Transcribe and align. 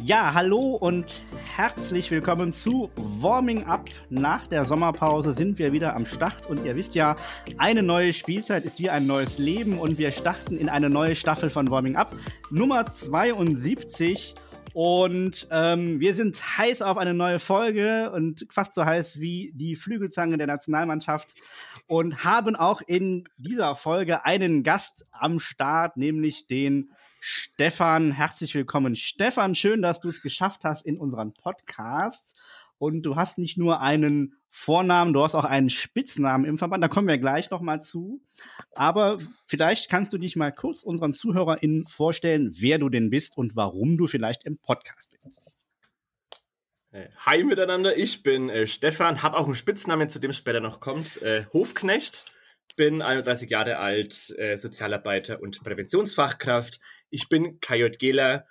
Ja, 0.00 0.34
hallo 0.34 0.76
und 0.76 1.22
herzlich 1.54 2.10
willkommen 2.10 2.52
zu 2.52 2.90
Warming 2.96 3.64
Up. 3.64 3.88
Nach 4.10 4.46
der 4.46 4.64
Sommerpause 4.64 5.34
sind 5.34 5.58
wir 5.58 5.72
wieder 5.72 5.94
am 5.94 6.04
Start 6.04 6.46
und 6.48 6.64
ihr 6.64 6.76
wisst 6.76 6.94
ja, 6.94 7.16
eine 7.58 7.82
neue 7.82 8.12
Spielzeit 8.12 8.64
ist 8.64 8.78
wie 8.80 8.90
ein 8.90 9.06
neues 9.06 9.38
Leben 9.38 9.78
und 9.78 9.96
wir 9.96 10.10
starten 10.10 10.58
in 10.58 10.68
eine 10.68 10.90
neue 10.90 11.14
Staffel 11.14 11.48
von 11.48 11.70
Warming 11.70 11.96
Up, 11.96 12.14
Nummer 12.50 12.90
72. 12.90 14.34
Und 14.74 15.46
ähm, 15.52 16.00
wir 16.00 16.14
sind 16.14 16.58
heiß 16.58 16.82
auf 16.82 16.98
eine 16.98 17.14
neue 17.14 17.38
Folge 17.38 18.10
und 18.10 18.44
fast 18.50 18.74
so 18.74 18.84
heiß 18.84 19.20
wie 19.20 19.52
die 19.54 19.76
Flügelzange 19.76 20.36
der 20.36 20.48
Nationalmannschaft 20.48 21.36
und 21.86 22.24
haben 22.24 22.56
auch 22.56 22.80
in 22.80 23.28
dieser 23.36 23.74
Folge 23.74 24.24
einen 24.24 24.62
Gast 24.62 25.04
am 25.10 25.40
Start, 25.40 25.96
nämlich 25.96 26.46
den 26.46 26.90
Stefan. 27.20 28.12
Herzlich 28.12 28.54
willkommen. 28.54 28.96
Stefan, 28.96 29.54
schön, 29.54 29.82
dass 29.82 30.00
du 30.00 30.08
es 30.08 30.22
geschafft 30.22 30.64
hast 30.64 30.86
in 30.86 30.98
unserem 30.98 31.32
Podcast. 31.32 32.34
Und 32.78 33.02
du 33.02 33.16
hast 33.16 33.38
nicht 33.38 33.56
nur 33.56 33.80
einen 33.80 34.34
Vornamen, 34.50 35.12
du 35.12 35.22
hast 35.22 35.34
auch 35.34 35.44
einen 35.44 35.70
Spitznamen 35.70 36.44
im 36.44 36.58
Verband. 36.58 36.82
Da 36.82 36.88
kommen 36.88 37.08
wir 37.08 37.18
gleich 37.18 37.50
noch 37.50 37.60
mal 37.60 37.80
zu. 37.80 38.20
Aber 38.74 39.18
vielleicht 39.46 39.88
kannst 39.88 40.12
du 40.12 40.18
dich 40.18 40.36
mal 40.36 40.52
kurz 40.52 40.82
unseren 40.82 41.12
ZuhörerInnen 41.12 41.86
vorstellen, 41.86 42.52
wer 42.58 42.78
du 42.78 42.88
denn 42.88 43.10
bist 43.10 43.36
und 43.36 43.56
warum 43.56 43.96
du 43.96 44.06
vielleicht 44.06 44.44
im 44.44 44.58
Podcast 44.58 45.10
bist. 45.12 45.53
Äh, 46.94 47.08
hi 47.26 47.42
miteinander, 47.42 47.96
ich 47.96 48.22
bin 48.22 48.48
äh, 48.48 48.68
Stefan, 48.68 49.20
habe 49.20 49.36
auch 49.36 49.46
einen 49.46 49.56
Spitznamen, 49.56 50.08
zu 50.08 50.20
dem 50.20 50.32
später 50.32 50.60
noch 50.60 50.78
kommt, 50.78 51.20
äh, 51.22 51.44
Hofknecht 51.52 52.24
bin 52.76 53.02
31 53.02 53.50
Jahre 53.50 53.78
alt, 53.78 54.32
äh, 54.38 54.56
Sozialarbeiter 54.56 55.40
und 55.42 55.62
Präventionsfachkraft. 55.62 56.80
Ich 57.10 57.28
bin 57.28 57.60
KJGler 57.60 58.46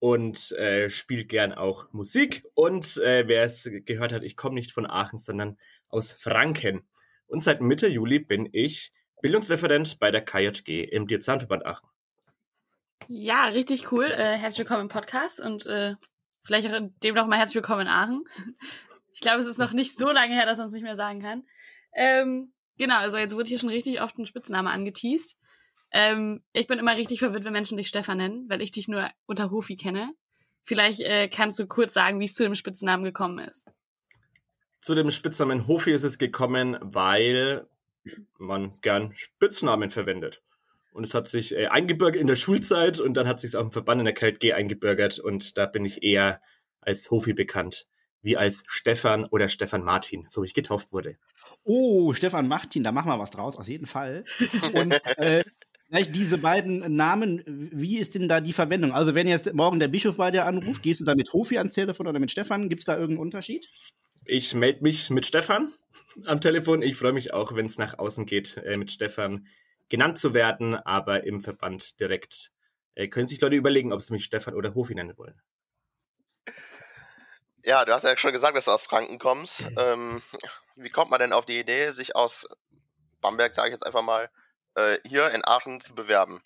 und 0.00 0.52
äh, 0.52 0.90
spiele 0.90 1.24
gern 1.24 1.52
auch 1.52 1.90
Musik. 1.92 2.44
Und 2.54 2.98
äh, 2.98 3.26
wer 3.26 3.44
es 3.44 3.68
gehört 3.84 4.12
hat, 4.12 4.22
ich 4.22 4.36
komme 4.36 4.54
nicht 4.54 4.72
von 4.72 4.86
Aachen, 4.86 5.18
sondern 5.18 5.58
aus 5.88 6.12
Franken. 6.12 6.86
Und 7.26 7.42
seit 7.42 7.60
Mitte 7.62 7.88
Juli 7.88 8.18
bin 8.18 8.48
ich 8.52 8.92
Bildungsreferent 9.22 9.98
bei 9.98 10.10
der 10.10 10.24
KJG 10.24 10.84
im 10.84 11.06
Diözesanverband 11.06 11.66
Aachen. 11.66 11.88
Ja, 13.08 13.46
richtig 13.48 13.92
cool. 13.92 14.10
Herzlich 14.14 14.58
willkommen 14.58 14.82
im 14.82 14.88
Podcast 14.88 15.40
und 15.40 15.66
vielleicht 16.48 16.66
auch 16.68 16.80
dem 17.02 17.14
noch 17.14 17.26
mal 17.26 17.38
herzlich 17.38 17.56
willkommen 17.56 17.82
in 17.82 17.88
Aachen. 17.88 18.24
Ich 19.14 19.22
glaube, 19.22 19.40
es 19.40 19.46
ist 19.46 19.58
noch 19.58 19.72
nicht 19.72 19.98
so 19.98 20.12
lange 20.12 20.32
her, 20.32 20.46
dass 20.46 20.58
man 20.58 20.68
es 20.68 20.72
nicht 20.72 20.84
mehr 20.84 20.94
sagen 20.94 21.20
kann. 21.20 21.42
Ähm, 21.92 22.52
Genau, 22.78 22.98
also 22.98 23.16
jetzt 23.16 23.34
wurde 23.34 23.48
hier 23.48 23.58
schon 23.58 23.68
richtig 23.68 24.00
oft 24.00 24.16
ein 24.18 24.26
Spitzname 24.26 24.70
angeteased. 24.70 25.36
Ähm, 25.90 26.42
ich 26.52 26.68
bin 26.68 26.78
immer 26.78 26.96
richtig 26.96 27.18
verwirrt, 27.18 27.44
wenn 27.44 27.52
Menschen 27.52 27.76
dich 27.76 27.88
Stefan 27.88 28.18
nennen, 28.18 28.48
weil 28.48 28.62
ich 28.62 28.70
dich 28.70 28.88
nur 28.88 29.10
unter 29.26 29.50
Hofi 29.50 29.76
kenne. 29.76 30.12
Vielleicht 30.62 31.00
äh, 31.00 31.28
kannst 31.28 31.58
du 31.58 31.66
kurz 31.66 31.94
sagen, 31.94 32.20
wie 32.20 32.26
es 32.26 32.34
zu 32.34 32.44
dem 32.44 32.54
Spitznamen 32.54 33.04
gekommen 33.04 33.38
ist. 33.40 33.68
Zu 34.80 34.94
dem 34.94 35.10
Spitznamen 35.10 35.66
Hofi 35.66 35.90
ist 35.90 36.04
es 36.04 36.18
gekommen, 36.18 36.78
weil 36.80 37.66
man 38.38 38.80
gern 38.80 39.12
Spitznamen 39.12 39.90
verwendet. 39.90 40.40
Und 40.92 41.04
es 41.04 41.14
hat 41.14 41.28
sich 41.28 41.54
äh, 41.54 41.66
eingebürgert 41.66 42.20
in 42.20 42.26
der 42.26 42.36
Schulzeit 42.36 43.00
und 43.00 43.14
dann 43.14 43.28
hat 43.28 43.40
sich 43.40 43.56
auch 43.56 43.62
im 43.62 43.72
Verband 43.72 44.00
in 44.00 44.04
der 44.04 44.14
KLG 44.14 44.52
eingebürgert 44.52 45.18
und 45.18 45.56
da 45.56 45.66
bin 45.66 45.84
ich 45.84 46.02
eher 46.02 46.40
als 46.80 47.10
Hofi 47.10 47.34
bekannt, 47.34 47.86
wie 48.22 48.36
als 48.36 48.64
Stefan 48.66 49.24
oder 49.26 49.48
Stefan 49.48 49.82
Martin, 49.84 50.24
so 50.26 50.42
ich 50.44 50.54
getauft 50.54 50.92
wurde. 50.92 51.16
Oh, 51.64 52.12
Stefan 52.14 52.48
Martin, 52.48 52.82
da 52.82 52.92
machen 52.92 53.10
wir 53.10 53.18
was 53.18 53.30
draus, 53.30 53.56
auf 53.56 53.68
jeden 53.68 53.86
Fall. 53.86 54.24
Und 54.72 54.92
äh, 55.18 55.44
Vielleicht 55.88 56.14
diese 56.14 56.36
beiden 56.36 56.96
Namen, 56.96 57.42
wie 57.46 57.98
ist 57.98 58.14
denn 58.14 58.28
da 58.28 58.42
die 58.42 58.52
Verwendung? 58.52 58.92
Also 58.92 59.14
wenn 59.14 59.26
jetzt 59.26 59.50
morgen 59.54 59.80
der 59.80 59.88
Bischof 59.88 60.18
bei 60.18 60.30
dir 60.30 60.44
anruft, 60.44 60.82
gehst 60.82 61.00
du 61.00 61.04
da 61.06 61.14
mit 61.14 61.32
Hofi 61.32 61.56
ans 61.56 61.72
Telefon 61.72 62.06
oder 62.06 62.18
mit 62.18 62.30
Stefan? 62.30 62.68
Gibt 62.68 62.80
es 62.80 62.84
da 62.84 62.98
irgendeinen 62.98 63.20
Unterschied? 63.20 63.66
Ich 64.26 64.52
melde 64.52 64.82
mich 64.82 65.08
mit 65.08 65.24
Stefan 65.24 65.72
am 66.26 66.42
Telefon. 66.42 66.82
Ich 66.82 66.96
freue 66.96 67.14
mich 67.14 67.32
auch, 67.32 67.54
wenn 67.54 67.64
es 67.64 67.78
nach 67.78 67.98
außen 67.98 68.26
geht, 68.26 68.58
äh, 68.58 68.76
mit 68.76 68.90
Stefan 68.90 69.46
genannt 69.88 70.18
zu 70.18 70.34
werden, 70.34 70.74
aber 70.74 71.24
im 71.24 71.40
Verband 71.40 72.00
direkt 72.00 72.52
äh, 72.94 73.08
können 73.08 73.26
sich 73.26 73.40
Leute 73.40 73.56
überlegen, 73.56 73.92
ob 73.92 74.02
sie 74.02 74.12
mich 74.12 74.24
Stefan 74.24 74.54
oder 74.54 74.74
Hofi 74.74 74.94
nennen 74.94 75.16
wollen. 75.16 75.40
Ja, 77.64 77.84
du 77.84 77.92
hast 77.92 78.04
ja 78.04 78.16
schon 78.16 78.32
gesagt, 78.32 78.56
dass 78.56 78.64
du 78.66 78.70
aus 78.70 78.84
Franken 78.84 79.18
kommst. 79.18 79.64
Ähm, 79.76 80.22
wie 80.76 80.90
kommt 80.90 81.10
man 81.10 81.20
denn 81.20 81.32
auf 81.32 81.44
die 81.44 81.58
Idee, 81.58 81.90
sich 81.90 82.16
aus 82.16 82.48
Bamberg, 83.20 83.54
sage 83.54 83.68
ich 83.68 83.72
jetzt 83.74 83.86
einfach 83.86 84.02
mal, 84.02 84.30
äh, 84.74 84.98
hier 85.04 85.30
in 85.30 85.44
Aachen 85.44 85.80
zu 85.80 85.94
bewerben? 85.94 86.40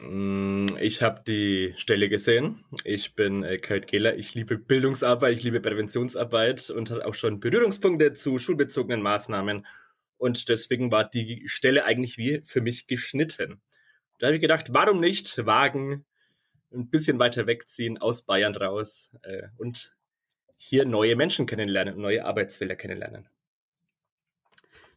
Mm, 0.00 0.76
ich 0.80 1.02
habe 1.02 1.22
die 1.26 1.74
Stelle 1.76 2.08
gesehen. 2.08 2.64
Ich 2.84 3.14
bin 3.14 3.44
äh, 3.44 3.58
Kurt 3.58 3.86
Gehler. 3.86 4.16
Ich 4.16 4.34
liebe 4.34 4.58
Bildungsarbeit, 4.58 5.36
ich 5.36 5.42
liebe 5.42 5.60
Präventionsarbeit 5.60 6.70
und 6.70 6.90
habe 6.90 7.06
auch 7.06 7.14
schon 7.14 7.40
Berührungspunkte 7.40 8.14
zu 8.14 8.38
schulbezogenen 8.38 9.02
Maßnahmen. 9.02 9.66
Und 10.22 10.48
deswegen 10.48 10.92
war 10.92 11.02
die 11.02 11.48
Stelle 11.48 11.84
eigentlich 11.84 12.16
wie 12.16 12.42
für 12.44 12.60
mich 12.60 12.86
geschnitten. 12.86 13.60
Da 14.20 14.28
habe 14.28 14.36
ich 14.36 14.40
gedacht, 14.40 14.72
warum 14.72 15.00
nicht 15.00 15.44
wagen, 15.46 16.04
ein 16.72 16.88
bisschen 16.90 17.18
weiter 17.18 17.48
wegziehen, 17.48 17.98
aus 17.98 18.22
Bayern 18.22 18.54
raus 18.54 19.10
äh, 19.22 19.48
und 19.58 19.96
hier 20.56 20.84
neue 20.84 21.16
Menschen 21.16 21.46
kennenlernen, 21.46 22.00
neue 22.00 22.24
Arbeitsfelder 22.24 22.76
kennenlernen. 22.76 23.28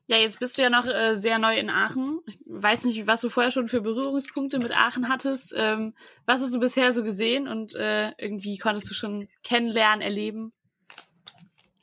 Ja, 0.06 0.18
jetzt 0.18 0.40
bist 0.40 0.59
du 0.59 0.62
ja 0.62 0.69
noch 0.69 0.85
äh, 0.85 1.16
sehr 1.16 1.40
neu 1.40 1.58
in 1.58 1.72
Aachen. 1.72 2.19
Ich 2.28 2.38
weiß 2.46 2.85
nicht, 2.85 3.08
was 3.08 3.22
du 3.22 3.30
vorher 3.30 3.50
schon 3.50 3.68
für 3.68 3.81
Berührungspunkte 3.81 4.59
mit 4.59 4.74
Aachen 4.74 5.09
hattest. 5.09 5.56
Ähm, 5.58 5.96
was 6.28 6.41
hast 6.41 6.53
du 6.53 6.59
bisher 6.59 6.91
so 6.91 7.03
gesehen 7.03 7.47
und 7.47 7.74
äh, 7.74 8.12
irgendwie 8.19 8.59
konntest 8.59 8.91
du 8.91 8.94
schon 8.94 9.28
kennenlernen, 9.41 10.03
erleben? 10.03 10.53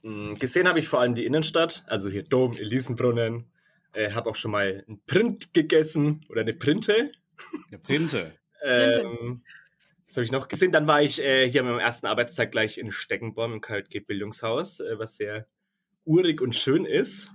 Mm, 0.03 0.35
gesehen 0.35 0.69
habe 0.69 0.81
ich 0.81 0.89
vor 0.89 1.01
allem 1.01 1.15
die 1.15 1.25
Innenstadt, 1.25 1.85
also 1.87 2.09
hier 2.11 2.25
Dom, 2.25 2.57
Elisenbrunnen. 2.57 3.47
Äh, 3.93 4.13
habe 4.13 4.31
auch 4.31 4.37
schon 4.37 4.51
mal 4.51 4.85
ein 4.89 5.01
Print 5.07 5.53
gegessen 5.53 6.25
oder 6.29 6.41
eine 6.41 6.55
Printe. 6.55 7.13
Eine 7.69 7.79
Printe. 7.79 8.33
ähm, 8.65 9.43
das 10.07 10.17
habe 10.17 10.25
ich 10.25 10.33
noch 10.33 10.49
gesehen. 10.49 10.73
Dann 10.73 10.87
war 10.87 11.03
ich 11.03 11.23
äh, 11.23 11.49
hier 11.49 11.63
am 11.63 11.79
ersten 11.79 12.07
Arbeitstag 12.07 12.53
gleich 12.53 12.79
in 12.79 12.91
Steckenborn 12.91 13.55
im 13.55 13.61
KJG 13.61 14.01
Bildungshaus, 14.01 14.81
äh, 14.81 14.99
was 14.99 15.17
sehr 15.17 15.47
urig 16.05 16.41
und 16.41 16.55
schön 16.55 16.85
ist. 16.85 17.31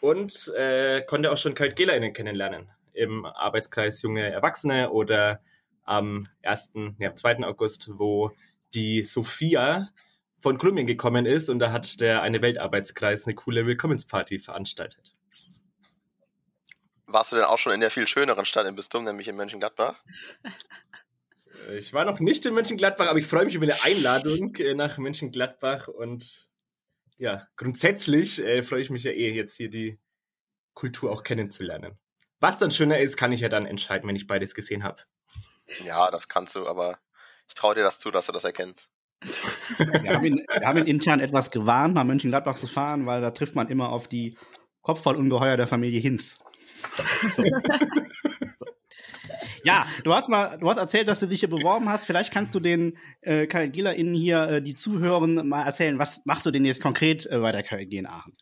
Und 0.00 0.52
äh, 0.56 1.02
konnte 1.02 1.32
auch 1.32 1.36
schon 1.36 1.54
KJGlerInnen 1.54 2.12
kennenlernen. 2.12 2.68
Im 2.92 3.24
Arbeitskreis 3.24 4.02
Junge 4.02 4.30
Erwachsene 4.30 4.90
oder 4.90 5.40
am 5.84 6.28
1., 6.42 6.72
nee, 6.74 7.06
am 7.06 7.16
2. 7.16 7.44
August, 7.44 7.90
wo 7.94 8.32
die 8.74 9.02
Sophia 9.02 9.88
von 10.38 10.58
Kolumbien 10.58 10.86
gekommen 10.86 11.26
ist 11.26 11.48
und 11.48 11.58
da 11.58 11.72
hat 11.72 12.00
der 12.00 12.22
eine 12.22 12.42
Weltarbeitskreis 12.42 13.26
eine 13.26 13.34
coole 13.34 13.66
Willkommensparty 13.66 14.38
veranstaltet. 14.38 15.14
Warst 17.06 17.32
du 17.32 17.36
denn 17.36 17.46
auch 17.46 17.58
schon 17.58 17.72
in 17.72 17.80
der 17.80 17.90
viel 17.90 18.06
schöneren 18.06 18.44
Stadt 18.44 18.66
im 18.66 18.76
Bistum, 18.76 19.04
nämlich 19.04 19.28
in 19.28 19.36
Mönchengladbach? 19.36 19.96
Ich 21.76 21.92
war 21.92 22.04
noch 22.04 22.20
nicht 22.20 22.44
in 22.46 22.54
Mönchengladbach, 22.54 23.08
aber 23.08 23.18
ich 23.18 23.26
freue 23.26 23.44
mich 23.44 23.54
über 23.54 23.64
eine 23.64 23.82
Einladung 23.82 24.54
äh, 24.56 24.74
nach 24.74 24.98
Mönchengladbach 24.98 25.88
und 25.88 26.48
ja, 27.16 27.48
grundsätzlich 27.56 28.42
äh, 28.42 28.62
freue 28.62 28.82
ich 28.82 28.90
mich 28.90 29.04
ja 29.04 29.10
eh 29.10 29.32
jetzt 29.32 29.56
hier 29.56 29.68
die 29.68 29.98
Kultur 30.74 31.10
auch 31.10 31.24
kennenzulernen. 31.24 31.98
Was 32.40 32.58
dann 32.58 32.70
schöner 32.70 32.98
ist, 32.98 33.16
kann 33.16 33.32
ich 33.32 33.40
ja 33.40 33.48
dann 33.48 33.66
entscheiden, 33.66 34.08
wenn 34.08 34.16
ich 34.16 34.26
beides 34.26 34.54
gesehen 34.54 34.84
habe. 34.84 35.02
Ja, 35.84 36.10
das 36.10 36.28
kannst 36.28 36.54
du, 36.54 36.68
aber 36.68 36.98
ich 37.48 37.54
traue 37.54 37.74
dir 37.74 37.82
das 37.82 37.98
zu, 37.98 38.10
dass 38.10 38.26
du 38.26 38.32
das 38.32 38.44
erkennst. 38.44 38.88
wir, 39.76 40.14
haben 40.14 40.24
ihn, 40.24 40.42
wir 40.48 40.66
haben 40.66 40.78
ihn 40.78 40.86
intern 40.86 41.20
etwas 41.20 41.50
gewarnt, 41.50 41.94
nach 41.94 42.04
Mönchengladbach 42.04 42.56
zu 42.56 42.66
fahren, 42.66 43.06
weil 43.06 43.20
da 43.20 43.30
trifft 43.30 43.54
man 43.54 43.68
immer 43.68 43.90
auf 43.90 44.08
die 44.08 44.36
Kopfballungeheuer 44.82 45.56
der 45.56 45.66
Familie 45.66 46.00
Hinz. 46.00 46.38
So. 47.32 47.44
Ja, 49.64 49.86
du 50.04 50.14
hast 50.14 50.28
mal, 50.28 50.56
du 50.58 50.68
hast 50.68 50.78
erzählt, 50.78 51.08
dass 51.08 51.20
du 51.20 51.26
dich 51.26 51.40
hier 51.40 51.50
beworben 51.50 51.88
hast. 51.88 52.04
Vielleicht 52.04 52.32
kannst 52.32 52.54
du 52.54 52.60
den 52.60 52.96
äh, 53.20 53.46
KLGlerInnen 53.46 54.14
hier, 54.14 54.42
äh, 54.44 54.62
die 54.62 54.74
zuhören, 54.74 55.48
mal 55.48 55.64
erzählen, 55.64 55.98
was 55.98 56.20
machst 56.24 56.46
du 56.46 56.50
denn 56.50 56.64
jetzt 56.64 56.80
konkret 56.80 57.26
äh, 57.26 57.38
bei 57.38 57.52
der 57.52 57.62
KLG 57.62 57.94
in 57.94 58.06
Aachen? 58.06 58.36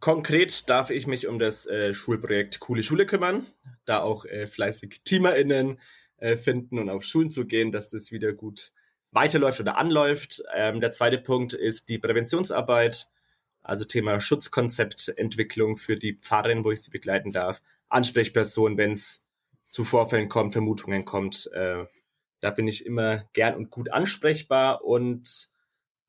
Konkret 0.00 0.68
darf 0.68 0.90
ich 0.90 1.06
mich 1.06 1.26
um 1.26 1.38
das 1.38 1.66
äh, 1.66 1.94
Schulprojekt 1.94 2.60
Coole 2.60 2.82
Schule 2.82 3.06
kümmern, 3.06 3.46
da 3.84 4.00
auch 4.00 4.24
äh, 4.24 4.46
fleißig 4.46 5.02
TeamerInnen 5.04 5.78
äh, 6.16 6.36
finden 6.36 6.78
und 6.78 6.88
auf 6.88 7.04
Schulen 7.04 7.30
zu 7.30 7.46
gehen, 7.46 7.70
dass 7.70 7.90
das 7.90 8.10
wieder 8.10 8.32
gut 8.32 8.72
weiterläuft 9.12 9.60
oder 9.60 9.76
anläuft. 9.78 10.42
Ähm, 10.54 10.80
der 10.80 10.92
zweite 10.92 11.18
Punkt 11.18 11.52
ist 11.52 11.88
die 11.88 11.98
Präventionsarbeit, 11.98 13.08
also 13.62 13.84
Thema 13.84 14.20
Schutzkonzeptentwicklung 14.20 15.76
für 15.76 15.96
die 15.96 16.14
Pfarrerin, 16.14 16.64
wo 16.64 16.70
ich 16.70 16.82
sie 16.82 16.90
begleiten 16.90 17.30
darf. 17.30 17.62
Ansprechperson, 17.88 18.76
wenn 18.76 18.92
es 18.92 19.26
zu 19.70 19.84
Vorfällen 19.84 20.28
kommt, 20.28 20.52
Vermutungen 20.52 21.04
kommt. 21.04 21.50
Äh, 21.52 21.84
da 22.40 22.50
bin 22.50 22.66
ich 22.66 22.86
immer 22.86 23.24
gern 23.32 23.54
und 23.54 23.70
gut 23.70 23.90
ansprechbar 23.92 24.84
und 24.84 25.50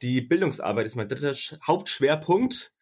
die 0.02 0.22
Bildungsarbeit 0.22 0.86
ist 0.86 0.96
mein 0.96 1.08
dritter 1.08 1.34
Hauptschwerpunkt. 1.66 2.74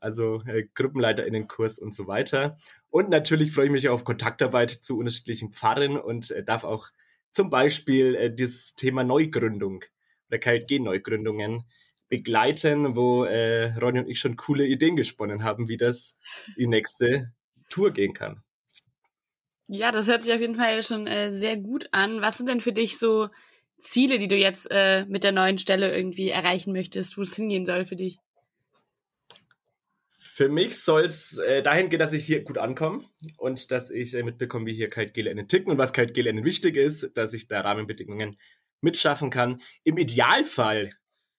Also 0.00 0.42
äh, 0.46 0.64
Gruppenleiterinnenkurs 0.74 1.78
und 1.78 1.94
so 1.94 2.06
weiter. 2.06 2.58
Und 2.90 3.08
natürlich 3.08 3.52
freue 3.52 3.66
ich 3.66 3.70
mich 3.70 3.88
auf 3.88 4.04
Kontaktarbeit 4.04 4.70
zu 4.70 4.98
unterschiedlichen 4.98 5.52
Pfarren 5.52 5.98
und 5.98 6.30
äh, 6.30 6.42
darf 6.42 6.64
auch 6.64 6.88
zum 7.36 7.50
Beispiel 7.50 8.14
äh, 8.16 8.34
das 8.34 8.74
Thema 8.74 9.04
Neugründung 9.04 9.84
oder 10.28 10.38
KLG-Neugründungen 10.38 11.64
begleiten, 12.08 12.96
wo 12.96 13.24
äh, 13.24 13.74
Ronny 13.76 14.00
und 14.00 14.08
ich 14.08 14.18
schon 14.18 14.36
coole 14.36 14.66
Ideen 14.66 14.96
gesponnen 14.96 15.44
haben, 15.44 15.68
wie 15.68 15.76
das 15.76 16.16
die 16.56 16.66
nächste 16.66 17.32
Tour 17.68 17.92
gehen 17.92 18.12
kann. 18.12 18.42
Ja, 19.68 19.90
das 19.90 20.06
hört 20.06 20.22
sich 20.22 20.32
auf 20.32 20.40
jeden 20.40 20.54
Fall 20.54 20.82
schon 20.82 21.06
äh, 21.06 21.36
sehr 21.36 21.56
gut 21.56 21.88
an. 21.92 22.20
Was 22.20 22.38
sind 22.38 22.48
denn 22.48 22.60
für 22.60 22.72
dich 22.72 22.98
so 22.98 23.28
Ziele, 23.80 24.18
die 24.18 24.28
du 24.28 24.36
jetzt 24.36 24.68
äh, 24.70 25.04
mit 25.06 25.24
der 25.24 25.32
neuen 25.32 25.58
Stelle 25.58 25.94
irgendwie 25.94 26.28
erreichen 26.28 26.72
möchtest, 26.72 27.18
wo 27.18 27.22
es 27.22 27.34
hingehen 27.34 27.66
soll 27.66 27.84
für 27.84 27.96
dich? 27.96 28.18
Für 30.36 30.50
mich 30.50 30.82
soll 30.82 31.06
es 31.06 31.38
äh, 31.38 31.62
dahin 31.62 31.88
gehen, 31.88 31.98
dass 31.98 32.12
ich 32.12 32.26
hier 32.26 32.44
gut 32.44 32.58
ankomme 32.58 33.06
und 33.38 33.70
dass 33.70 33.88
ich 33.88 34.12
äh, 34.12 34.22
mitbekomme, 34.22 34.66
wie 34.66 34.74
hier 34.74 34.90
KiteGLN 34.90 35.48
ticken 35.48 35.72
und 35.72 35.78
was 35.78 35.94
KiteGLN 35.94 36.44
wichtig 36.44 36.76
ist, 36.76 37.16
dass 37.16 37.32
ich 37.32 37.48
da 37.48 37.62
Rahmenbedingungen 37.62 38.36
mitschaffen 38.82 39.30
kann. 39.30 39.62
Im 39.82 39.96
Idealfall, 39.96 40.92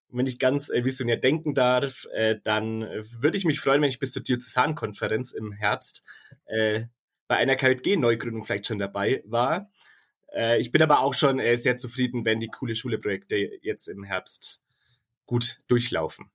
wenn 0.10 0.26
ich 0.26 0.40
ganz 0.40 0.70
äh, 0.70 0.84
visionär 0.84 1.18
denken 1.18 1.54
darf, 1.54 2.08
äh, 2.12 2.38
dann 2.44 2.82
äh, 2.82 3.04
würde 3.22 3.38
ich 3.38 3.46
mich 3.46 3.60
freuen, 3.60 3.84
wenn 3.84 3.90
ich 3.90 4.00
bis 4.00 4.14
zur 4.14 4.24
Diözesankonferenz 4.24 5.32
im 5.32 5.52
Herbst 5.52 6.04
äh, 6.48 6.86
bei 7.28 7.36
einer 7.36 7.56
KJG-Neugründung 7.56 8.46
vielleicht 8.46 8.66
schon 8.66 8.80
dabei 8.80 9.22
war. 9.28 9.70
Äh, 10.34 10.60
ich 10.60 10.72
bin 10.72 10.82
aber 10.82 11.02
auch 11.02 11.14
schon 11.14 11.38
äh, 11.38 11.56
sehr 11.58 11.78
zufrieden, 11.78 12.26
wenn 12.26 12.40
die 12.40 12.48
coole 12.48 12.74
Schule-Projekte 12.74 13.60
jetzt 13.62 13.90
im 13.90 14.04
Herbst 14.04 14.60
gut 15.28 15.62
durchlaufen. 15.68 16.32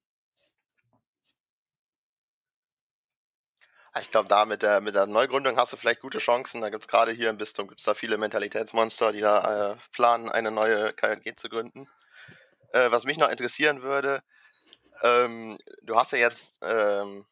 Ich 4.01 4.11
glaube, 4.11 4.29
da 4.29 4.47
mit 4.47 4.63
der, 4.63 4.81
mit 4.81 4.95
der 4.95 5.07
Neugründung 5.07 5.57
hast 5.59 5.73
du 5.73 5.77
vielleicht 5.77 6.01
gute 6.01 6.19
Chancen. 6.19 6.63
Da 6.63 6.71
gibt 6.71 6.85
es 6.85 6.89
gerade 6.89 7.13
hier 7.13 7.29
im 7.29 7.37
Bistum 7.37 7.69
gibt's 7.69 7.85
da 7.85 7.93
viele 7.93 8.17
Mentalitätsmonster, 8.17 9.13
die 9.13 9.21
da 9.21 9.73
äh, 9.73 9.77
planen, 9.93 10.31
eine 10.31 10.51
neue 10.51 10.93
KJG 10.95 11.37
zu 11.37 11.51
gründen. 11.51 11.89
Äh, 12.73 12.91
was 12.91 13.05
mich 13.05 13.19
noch 13.19 13.29
interessieren 13.29 13.83
würde, 13.83 14.23
ähm, 15.03 15.59
du 15.83 15.97
hast 15.97 16.13
ja 16.13 16.19
jetzt 16.19 16.59
ähm, 16.63 17.27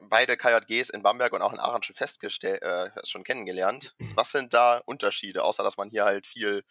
beide 0.00 0.36
KJGs 0.36 0.90
in 0.90 1.02
Bamberg 1.02 1.32
und 1.32 1.42
auch 1.42 1.52
in 1.52 1.58
Aachen 1.58 1.82
schon 1.82 1.96
festgestellt, 1.96 2.62
äh, 2.62 2.90
schon 3.04 3.24
kennengelernt. 3.24 3.96
Was 4.14 4.30
sind 4.30 4.54
da 4.54 4.78
Unterschiede, 4.86 5.42
außer 5.42 5.64
dass 5.64 5.76
man 5.76 5.90
hier 5.90 6.04
halt 6.04 6.28
viel 6.28 6.62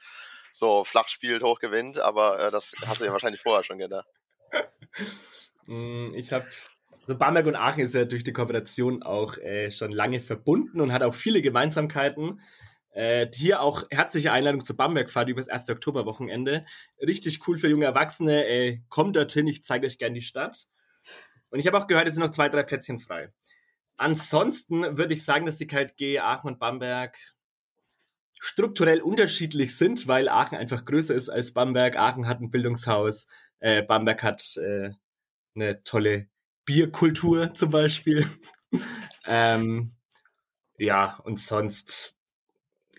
so 0.53 0.85
flach 0.85 1.09
spielt, 1.09 1.43
hoch 1.43 1.59
gewinnt, 1.59 1.99
aber 1.99 2.39
äh, 2.39 2.51
das 2.51 2.73
hast 2.87 3.01
du 3.01 3.05
ja 3.05 3.11
wahrscheinlich 3.11 3.41
vorher 3.41 3.63
schon 3.63 3.79
gedacht. 3.79 4.07
Mm, 5.69 6.13
ich 6.15 6.31
habe 6.31 6.47
also 7.07 7.17
Bamberg 7.17 7.45
und 7.45 7.55
Aachen 7.55 7.83
ist 7.83 7.95
ja 7.95 8.03
durch 8.03 8.23
die 8.23 8.33
Kooperation 8.33 9.01
auch 9.01 9.37
äh, 9.37 9.71
schon 9.71 9.93
lange 9.93 10.19
verbunden 10.19 10.81
und 10.81 10.91
hat 10.91 11.03
auch 11.03 11.15
viele 11.15 11.41
Gemeinsamkeiten. 11.41 12.41
Äh, 12.91 13.27
hier 13.33 13.61
auch 13.61 13.85
herzliche 13.89 14.33
Einladung 14.33 14.65
zur 14.65 14.75
Bambergfahrt 14.75 15.29
übers 15.29 15.47
1. 15.47 15.69
Oktoberwochenende. 15.69 16.65
Richtig 16.99 17.47
cool 17.47 17.57
für 17.57 17.69
junge 17.69 17.85
Erwachsene. 17.85 18.45
Äh, 18.45 18.81
kommt 18.89 19.15
dorthin, 19.15 19.47
ich 19.47 19.63
zeige 19.63 19.87
euch 19.87 19.97
gerne 19.97 20.15
die 20.15 20.21
Stadt. 20.21 20.67
Und 21.49 21.59
ich 21.59 21.67
habe 21.67 21.77
auch 21.77 21.87
gehört, 21.87 22.09
es 22.09 22.15
sind 22.15 22.23
noch 22.23 22.31
zwei, 22.31 22.49
drei 22.49 22.63
Plätzchen 22.63 22.99
frei. 22.99 23.31
Ansonsten 23.95 24.97
würde 24.97 25.13
ich 25.13 25.23
sagen, 25.23 25.45
dass 25.45 25.55
die 25.55 25.67
KLG 25.67 26.19
Aachen 26.19 26.49
und 26.49 26.59
Bamberg 26.59 27.17
strukturell 28.37 28.99
unterschiedlich 29.01 29.77
sind, 29.77 30.09
weil 30.09 30.27
Aachen 30.27 30.57
einfach 30.57 30.83
größer 30.83 31.15
ist 31.15 31.29
als 31.29 31.53
Bamberg. 31.53 31.95
Aachen 31.95 32.27
hat 32.27 32.41
ein 32.41 32.49
Bildungshaus, 32.49 33.27
äh, 33.59 33.81
Bamberg 33.81 34.23
hat 34.23 34.57
äh, 34.57 34.91
eine 35.55 35.83
tolle 35.83 36.27
Bierkultur 36.67 37.55
zum 37.55 37.71
Beispiel. 37.71 38.27
ähm, 39.27 39.93
ja, 40.77 41.17
und 41.23 41.39
sonst, 41.39 42.13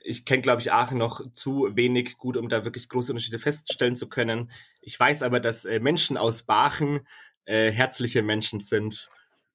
ich 0.02 0.24
kenne, 0.24 0.42
glaube 0.42 0.62
ich, 0.62 0.72
Aachen 0.72 0.98
noch 0.98 1.20
zu 1.34 1.68
wenig 1.76 2.16
gut, 2.16 2.36
um 2.36 2.48
da 2.48 2.64
wirklich 2.64 2.88
große 2.88 3.12
Unterschiede 3.12 3.38
feststellen 3.38 3.94
zu 3.94 4.08
können. 4.08 4.50
Ich 4.80 4.98
weiß 4.98 5.22
aber, 5.22 5.38
dass 5.38 5.64
äh, 5.64 5.78
Menschen 5.78 6.16
aus 6.16 6.42
Baachen 6.42 7.06
äh, 7.44 7.70
herzliche 7.70 8.22
Menschen 8.22 8.60
sind 8.60 9.10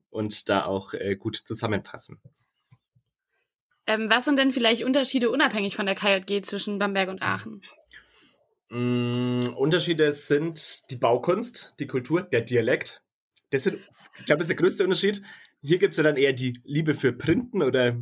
und 0.09 0.47
da 0.47 0.65
auch 0.65 0.93
äh, 0.93 1.15
gut 1.15 1.35
zusammenpassen. 1.35 2.21
Ähm, 3.87 4.09
was 4.09 4.25
sind 4.25 4.37
denn 4.37 4.53
vielleicht 4.53 4.83
Unterschiede 4.83 5.31
unabhängig 5.31 5.75
von 5.75 5.87
der 5.87 5.95
KJG 5.95 6.43
zwischen 6.43 6.77
Bamberg 6.77 7.09
und 7.09 7.21
Aachen? 7.21 7.61
Mm, 8.69 9.41
Unterschiede 9.55 10.11
sind 10.11 10.89
die 10.91 10.95
Baukunst, 10.95 11.73
die 11.79 11.87
Kultur, 11.87 12.21
der 12.21 12.41
Dialekt. 12.41 13.02
Das 13.53 13.63
sind, 13.63 13.79
ich 14.17 14.25
glaube, 14.25 14.39
das 14.39 14.49
ist 14.49 14.49
der 14.49 14.55
größte 14.55 14.83
Unterschied. 14.83 15.21
Hier 15.61 15.77
gibt 15.77 15.93
es 15.93 15.97
ja 15.97 16.03
dann 16.03 16.17
eher 16.17 16.33
die 16.33 16.59
Liebe 16.63 16.95
für 16.95 17.13
Printen 17.13 17.61
oder 17.61 17.95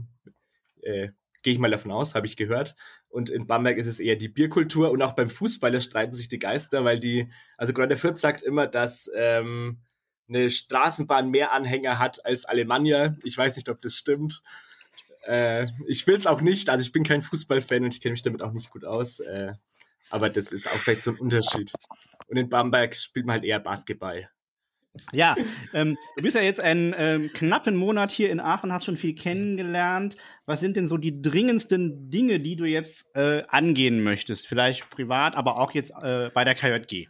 äh, 0.81 1.09
gehe 1.43 1.53
ich 1.53 1.59
mal 1.59 1.71
davon 1.71 1.91
aus, 1.91 2.15
habe 2.15 2.25
ich 2.25 2.37
gehört. 2.37 2.75
Und 3.09 3.29
in 3.29 3.47
Bamberg 3.47 3.77
ist 3.77 3.87
es 3.87 3.99
eher 3.99 4.15
die 4.15 4.29
Bierkultur 4.29 4.91
und 4.91 5.01
auch 5.01 5.11
beim 5.11 5.29
Fußballer 5.29 5.81
streiten 5.81 6.15
sich 6.15 6.29
die 6.29 6.39
Geister, 6.39 6.85
weil 6.85 6.99
die, 6.99 7.27
also 7.57 7.73
Gräuter 7.73 7.97
Fürth 7.97 8.17
sagt 8.17 8.43
immer, 8.43 8.67
dass 8.67 9.11
ähm, 9.13 9.81
eine 10.29 10.49
Straßenbahn 10.49 11.29
mehr 11.29 11.51
Anhänger 11.51 11.99
hat 11.99 12.25
als 12.25 12.45
Alemannia. 12.45 13.17
Ich 13.23 13.37
weiß 13.37 13.57
nicht, 13.57 13.67
ob 13.67 13.81
das 13.81 13.95
stimmt. 13.95 14.41
Äh, 15.23 15.67
ich 15.85 16.07
will 16.07 16.15
es 16.15 16.27
auch 16.27 16.39
nicht, 16.39 16.69
also 16.69 16.81
ich 16.81 16.93
bin 16.93 17.03
kein 17.03 17.21
Fußballfan 17.21 17.83
und 17.83 17.93
ich 17.93 17.99
kenne 17.99 18.13
mich 18.13 18.21
damit 18.21 18.41
auch 18.41 18.53
nicht 18.53 18.71
gut 18.71 18.85
aus. 18.85 19.19
Äh, 19.19 19.53
aber 20.09 20.29
das 20.29 20.53
ist 20.53 20.67
auch 20.67 20.77
vielleicht 20.77 21.03
so 21.03 21.11
ein 21.11 21.19
Unterschied. 21.19 21.73
Und 22.27 22.37
in 22.37 22.47
Bamberg 22.47 22.95
spielt 22.95 23.25
man 23.25 23.33
halt 23.33 23.43
eher 23.43 23.59
Basketball. 23.59 24.29
Ja, 25.13 25.35
ähm, 25.73 25.97
du 26.17 26.23
bist 26.23 26.35
ja 26.35 26.41
jetzt 26.41 26.59
einen 26.59 26.93
ähm, 26.97 27.31
knappen 27.33 27.75
Monat 27.75 28.11
hier 28.11 28.29
in 28.29 28.39
Aachen, 28.39 28.73
hast 28.73 28.85
schon 28.85 28.97
viel 28.97 29.15
kennengelernt. 29.15 30.17
Was 30.45 30.59
sind 30.59 30.75
denn 30.75 30.87
so 30.87 30.97
die 30.97 31.21
dringendsten 31.21 32.09
Dinge, 32.09 32.39
die 32.39 32.55
du 32.55 32.65
jetzt 32.65 33.09
äh, 33.15 33.43
angehen 33.47 34.03
möchtest? 34.03 34.47
Vielleicht 34.47 34.89
privat, 34.89 35.37
aber 35.37 35.57
auch 35.57 35.71
jetzt 35.71 35.91
äh, 36.01 36.29
bei 36.33 36.43
der 36.43 36.55
KJG? 36.55 37.07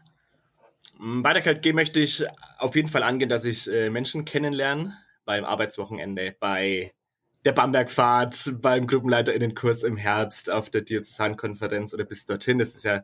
Mm, 0.99 1.23
bei 1.23 1.33
der 1.33 1.41
KJG 1.41 1.73
möchte 1.73 1.99
ich 1.99 2.23
auf 2.59 2.75
jeden 2.75 2.87
Fall 2.87 3.03
angehen, 3.03 3.29
dass 3.29 3.45
ich 3.45 3.71
äh, 3.71 3.89
Menschen 3.89 4.25
kennenlerne 4.25 4.95
beim 5.25 5.43
Arbeitswochenende, 5.43 6.35
bei 6.39 6.93
der 7.45 7.53
Bambergfahrt, 7.53 8.53
beim 8.61 8.85
Gruppenleiterinnenkurs 8.85 9.83
im 9.83 9.97
Herbst, 9.97 10.51
auf 10.51 10.69
der 10.69 10.81
Diözesankonferenz 10.81 11.93
oder 11.93 12.03
bis 12.03 12.25
dorthin. 12.25 12.59
Das 12.59 12.75
ist 12.75 12.85
ja 12.85 13.03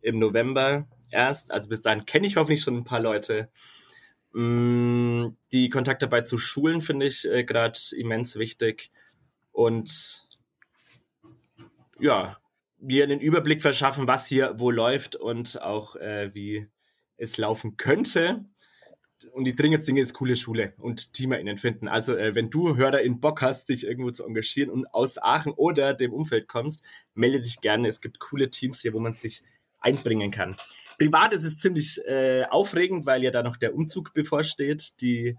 im 0.00 0.18
November 0.18 0.86
erst. 1.10 1.50
Also 1.52 1.68
bis 1.68 1.82
dahin 1.82 2.06
kenne 2.06 2.26
ich 2.26 2.36
hoffentlich 2.36 2.62
schon 2.62 2.76
ein 2.76 2.84
paar 2.84 3.00
Leute. 3.00 3.50
Mm, 4.36 5.34
die 5.50 5.70
Kontaktarbeit 5.70 6.28
zu 6.28 6.36
Schulen 6.36 6.82
finde 6.82 7.06
ich 7.06 7.26
äh, 7.26 7.42
gerade 7.42 7.78
immens 7.96 8.36
wichtig. 8.36 8.90
Und 9.50 10.28
ja, 11.98 12.36
mir 12.78 13.04
einen 13.04 13.20
Überblick 13.20 13.62
verschaffen, 13.62 14.06
was 14.06 14.26
hier 14.26 14.52
wo 14.58 14.70
läuft 14.70 15.16
und 15.16 15.62
auch 15.62 15.96
äh, 15.96 16.34
wie 16.34 16.68
es 17.16 17.38
laufen 17.38 17.78
könnte. 17.78 18.44
Und 19.32 19.44
die 19.44 19.54
dringendste 19.54 19.90
Dinge 19.90 20.02
ist 20.02 20.12
coole 20.12 20.36
Schule 20.36 20.74
und 20.76 21.14
TeamerInnen 21.14 21.56
finden. 21.56 21.88
Also 21.88 22.14
äh, 22.14 22.34
wenn 22.34 22.50
du 22.50 22.76
HörerInnen 22.76 23.20
Bock 23.20 23.40
hast, 23.40 23.70
dich 23.70 23.86
irgendwo 23.86 24.10
zu 24.10 24.26
engagieren 24.26 24.68
und 24.68 24.86
aus 24.92 25.16
Aachen 25.16 25.52
oder 25.52 25.94
dem 25.94 26.12
Umfeld 26.12 26.46
kommst, 26.46 26.84
melde 27.14 27.40
dich 27.40 27.62
gerne. 27.62 27.88
Es 27.88 28.02
gibt 28.02 28.18
coole 28.18 28.50
Teams 28.50 28.82
hier, 28.82 28.92
wo 28.92 29.00
man 29.00 29.14
sich 29.14 29.42
einbringen 29.80 30.30
kann. 30.30 30.56
Privat 30.98 31.32
ist 31.32 31.44
es 31.44 31.58
ziemlich 31.58 32.00
äh, 32.06 32.44
aufregend, 32.44 33.06
weil 33.06 33.22
ja 33.22 33.30
da 33.30 33.42
noch 33.42 33.56
der 33.56 33.74
Umzug 33.74 34.14
bevorsteht. 34.14 35.00
Die, 35.00 35.36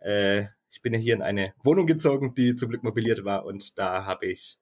äh, 0.00 0.44
ich 0.70 0.82
bin 0.82 0.94
ja 0.94 0.98
hier 0.98 1.14
in 1.14 1.22
eine 1.22 1.52
Wohnung 1.62 1.86
gezogen, 1.86 2.34
die 2.34 2.54
zum 2.54 2.70
Glück 2.70 2.82
mobiliert 2.82 3.24
war 3.24 3.44
und 3.44 3.78
da 3.78 4.04
habe 4.04 4.26
ich 4.26 4.58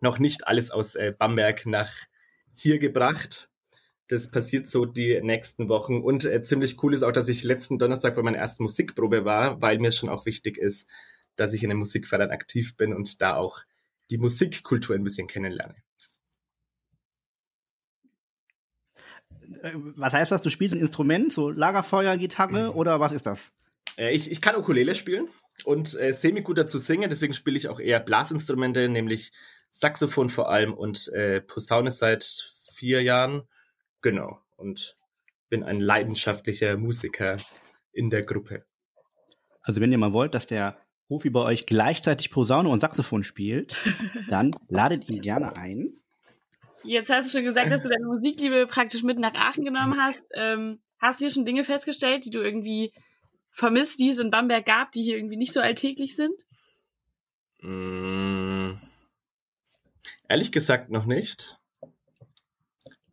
noch 0.00 0.18
nicht 0.18 0.46
alles 0.46 0.70
aus 0.70 0.94
äh, 0.94 1.14
Bamberg 1.16 1.66
nach 1.66 1.92
hier 2.54 2.78
gebracht. 2.78 3.50
Das 4.08 4.30
passiert 4.30 4.68
so 4.68 4.84
die 4.84 5.20
nächsten 5.20 5.68
Wochen. 5.68 6.00
Und 6.00 6.24
äh, 6.24 6.42
ziemlich 6.42 6.82
cool 6.82 6.94
ist 6.94 7.02
auch, 7.02 7.12
dass 7.12 7.28
ich 7.28 7.42
letzten 7.42 7.78
Donnerstag 7.78 8.14
bei 8.14 8.22
meiner 8.22 8.38
ersten 8.38 8.62
Musikprobe 8.62 9.24
war, 9.24 9.60
weil 9.60 9.78
mir 9.78 9.90
schon 9.90 10.08
auch 10.08 10.26
wichtig 10.26 10.58
ist, 10.58 10.88
dass 11.34 11.54
ich 11.54 11.62
in 11.62 11.70
einem 11.70 11.80
Musikverein 11.80 12.30
aktiv 12.30 12.76
bin 12.76 12.94
und 12.94 13.20
da 13.20 13.36
auch 13.36 13.60
die 14.10 14.18
Musikkultur 14.18 14.94
ein 14.94 15.04
bisschen 15.04 15.26
kennenlerne. 15.26 15.74
Was 19.96 20.12
heißt 20.12 20.32
das? 20.32 20.42
Du 20.42 20.50
spielst 20.50 20.74
ein 20.74 20.80
Instrument, 20.80 21.32
so 21.32 21.50
Lagerfeuer, 21.50 22.16
Gitarre 22.16 22.70
mhm. 22.70 22.76
oder 22.76 23.00
was 23.00 23.12
ist 23.12 23.26
das? 23.26 23.52
Äh, 23.96 24.14
ich, 24.14 24.30
ich 24.30 24.40
kann 24.40 24.56
Ukulele 24.56 24.94
spielen 24.94 25.28
und 25.64 25.98
äh, 25.98 26.12
semi 26.12 26.42
gut 26.42 26.58
dazu 26.58 26.78
singen, 26.78 27.10
deswegen 27.10 27.32
spiele 27.32 27.56
ich 27.56 27.68
auch 27.68 27.80
eher 27.80 28.00
Blasinstrumente, 28.00 28.88
nämlich 28.88 29.32
Saxophon 29.70 30.28
vor 30.28 30.50
allem 30.50 30.72
und 30.72 31.08
äh, 31.08 31.40
Posaune 31.40 31.90
seit 31.90 32.24
vier 32.74 33.02
Jahren. 33.02 33.42
Genau. 34.02 34.40
Und 34.56 34.96
bin 35.48 35.62
ein 35.62 35.80
leidenschaftlicher 35.80 36.76
Musiker 36.76 37.38
in 37.92 38.10
der 38.10 38.22
Gruppe. 38.22 38.64
Also 39.62 39.80
wenn 39.80 39.92
ihr 39.92 39.98
mal 39.98 40.12
wollt, 40.12 40.34
dass 40.34 40.46
der 40.46 40.78
Profi 41.08 41.30
bei 41.30 41.40
euch 41.40 41.66
gleichzeitig 41.66 42.30
Posaune 42.30 42.68
und 42.68 42.80
Saxophon 42.80 43.24
spielt, 43.24 43.76
dann 44.30 44.50
ladet 44.68 45.08
ihn 45.08 45.20
gerne 45.20 45.56
ein. 45.56 45.94
Jetzt 46.86 47.10
hast 47.10 47.28
du 47.28 47.38
schon 47.38 47.44
gesagt, 47.44 47.70
dass 47.70 47.82
du 47.82 47.88
deine 47.88 48.06
Musikliebe 48.06 48.66
praktisch 48.66 49.02
mit 49.02 49.18
nach 49.18 49.34
Aachen 49.34 49.64
genommen 49.64 50.00
hast. 50.00 50.24
Ähm, 50.34 50.80
hast 50.98 51.20
du 51.20 51.24
hier 51.24 51.32
schon 51.32 51.44
Dinge 51.44 51.64
festgestellt, 51.64 52.24
die 52.24 52.30
du 52.30 52.40
irgendwie 52.40 52.92
vermisst, 53.50 54.00
die 54.00 54.10
es 54.10 54.18
in 54.18 54.30
Bamberg 54.30 54.64
gab, 54.66 54.92
die 54.92 55.02
hier 55.02 55.16
irgendwie 55.16 55.36
nicht 55.36 55.52
so 55.52 55.60
alltäglich 55.60 56.16
sind? 56.16 56.34
Mm, 57.60 58.74
ehrlich 60.28 60.52
gesagt 60.52 60.90
noch 60.90 61.06
nicht. 61.06 61.58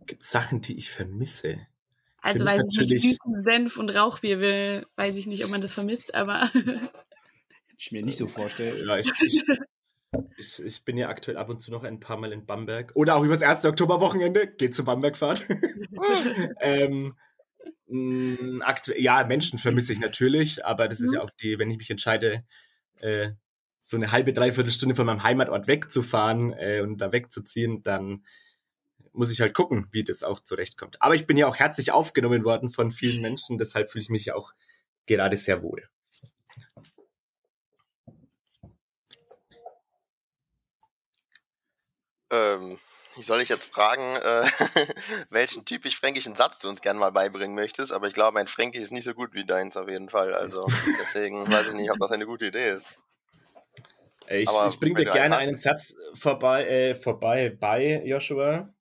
Gibt 0.05 0.23
Sachen, 0.23 0.61
die 0.61 0.77
ich 0.77 0.91
vermisse? 0.91 1.67
Also 2.21 2.45
weiß 2.45 2.61
ich 2.71 2.79
nicht, 2.79 3.01
süßen 3.01 3.43
Senf 3.43 3.77
und 3.77 3.89
Rauchbier 3.89 4.39
will, 4.39 4.85
weiß 4.95 5.15
ich 5.15 5.27
nicht, 5.27 5.43
ob 5.43 5.51
man 5.51 5.61
das 5.61 5.73
vermisst, 5.73 6.15
aber 6.15 6.49
Ich 7.83 7.91
mir 7.91 8.01
nicht 8.01 8.17
so 8.17 8.29
vorstelle. 8.29 8.85
Ja, 8.85 8.97
ich, 8.97 9.11
ich, 9.21 9.43
ich, 10.37 10.61
ich 10.63 10.83
bin 10.85 10.97
ja 10.97 11.09
aktuell 11.09 11.37
ab 11.37 11.49
und 11.49 11.61
zu 11.61 11.71
noch 11.71 11.83
ein 11.83 11.99
paar 11.99 12.17
Mal 12.17 12.31
in 12.31 12.45
Bamberg. 12.45 12.91
Oder 12.95 13.15
auch 13.15 13.23
übers 13.23 13.41
erste 13.41 13.69
Oktoberwochenende. 13.69 14.47
Geht 14.47 14.73
zur 14.75 14.85
Bambergfahrt. 14.85 15.47
ähm, 16.61 17.15
mh, 17.87 18.65
aktu- 18.65 18.97
ja, 18.97 19.23
Menschen 19.25 19.59
vermisse 19.59 19.93
ich 19.93 19.99
natürlich, 19.99 20.65
aber 20.65 20.87
das 20.87 20.99
ist 21.01 21.09
Mhm. 21.09 21.15
ja 21.15 21.21
auch 21.21 21.29
die, 21.41 21.59
wenn 21.59 21.71
ich 21.71 21.77
mich 21.77 21.89
entscheide, 21.89 22.43
äh, 22.99 23.31
so 23.79 23.97
eine 23.97 24.11
halbe, 24.11 24.33
dreiviertel 24.33 24.71
Stunde 24.71 24.95
von 24.95 25.05
meinem 25.05 25.23
Heimatort 25.23 25.67
wegzufahren 25.67 26.53
äh, 26.53 26.81
und 26.81 26.99
da 26.99 27.11
wegzuziehen, 27.11 27.83
dann 27.83 28.25
muss 29.11 29.31
ich 29.31 29.41
halt 29.41 29.53
gucken, 29.53 29.87
wie 29.91 30.03
das 30.03 30.23
auch 30.23 30.39
zurechtkommt. 30.39 31.01
Aber 31.01 31.15
ich 31.15 31.27
bin 31.27 31.37
ja 31.37 31.47
auch 31.47 31.57
herzlich 31.57 31.91
aufgenommen 31.91 32.43
worden 32.45 32.69
von 32.69 32.91
vielen 32.91 33.21
Menschen, 33.21 33.57
deshalb 33.57 33.91
fühle 33.91 34.01
ich 34.03 34.09
mich 34.09 34.25
ja 34.25 34.35
auch 34.35 34.53
gerade 35.05 35.37
sehr 35.37 35.61
wohl. 35.61 35.87
Ähm, 42.33 42.79
ich 43.15 43.27
soll 43.27 43.41
ich 43.41 43.49
jetzt 43.49 43.71
fragen, 43.71 44.15
äh, 44.15 44.49
welchen 45.29 45.65
typisch 45.65 45.97
fränkischen 45.97 46.33
Satz 46.35 46.59
du 46.59 46.69
uns 46.69 46.81
gerne 46.81 46.99
mal 46.99 47.11
beibringen 47.11 47.55
möchtest, 47.55 47.91
aber 47.91 48.07
ich 48.07 48.13
glaube, 48.13 48.33
mein 48.33 48.47
Fränkisch 48.47 48.81
ist 48.81 48.91
nicht 48.91 49.05
so 49.05 49.13
gut 49.13 49.33
wie 49.33 49.45
deins 49.45 49.77
auf 49.77 49.87
jeden 49.87 50.09
Fall. 50.09 50.33
Also 50.33 50.65
deswegen 50.99 51.49
weiß 51.49 51.67
ich 51.67 51.73
nicht, 51.75 51.91
ob 51.91 51.99
das 51.99 52.11
eine 52.11 52.25
gute 52.25 52.45
Idee 52.47 52.71
ist. 52.71 52.87
Äh, 54.27 54.39
Ich, 54.41 54.49
ich 54.49 54.79
bringe 54.79 54.95
dir 54.95 55.05
du 55.05 55.11
einen 55.11 55.19
gerne 55.21 55.35
hast- 55.35 55.47
einen 55.47 55.57
Satz 55.59 55.95
vorbei, 56.15 56.65
äh, 56.67 56.95
vorbei 56.95 57.49
bei 57.49 58.01
Joshua, 58.03 58.73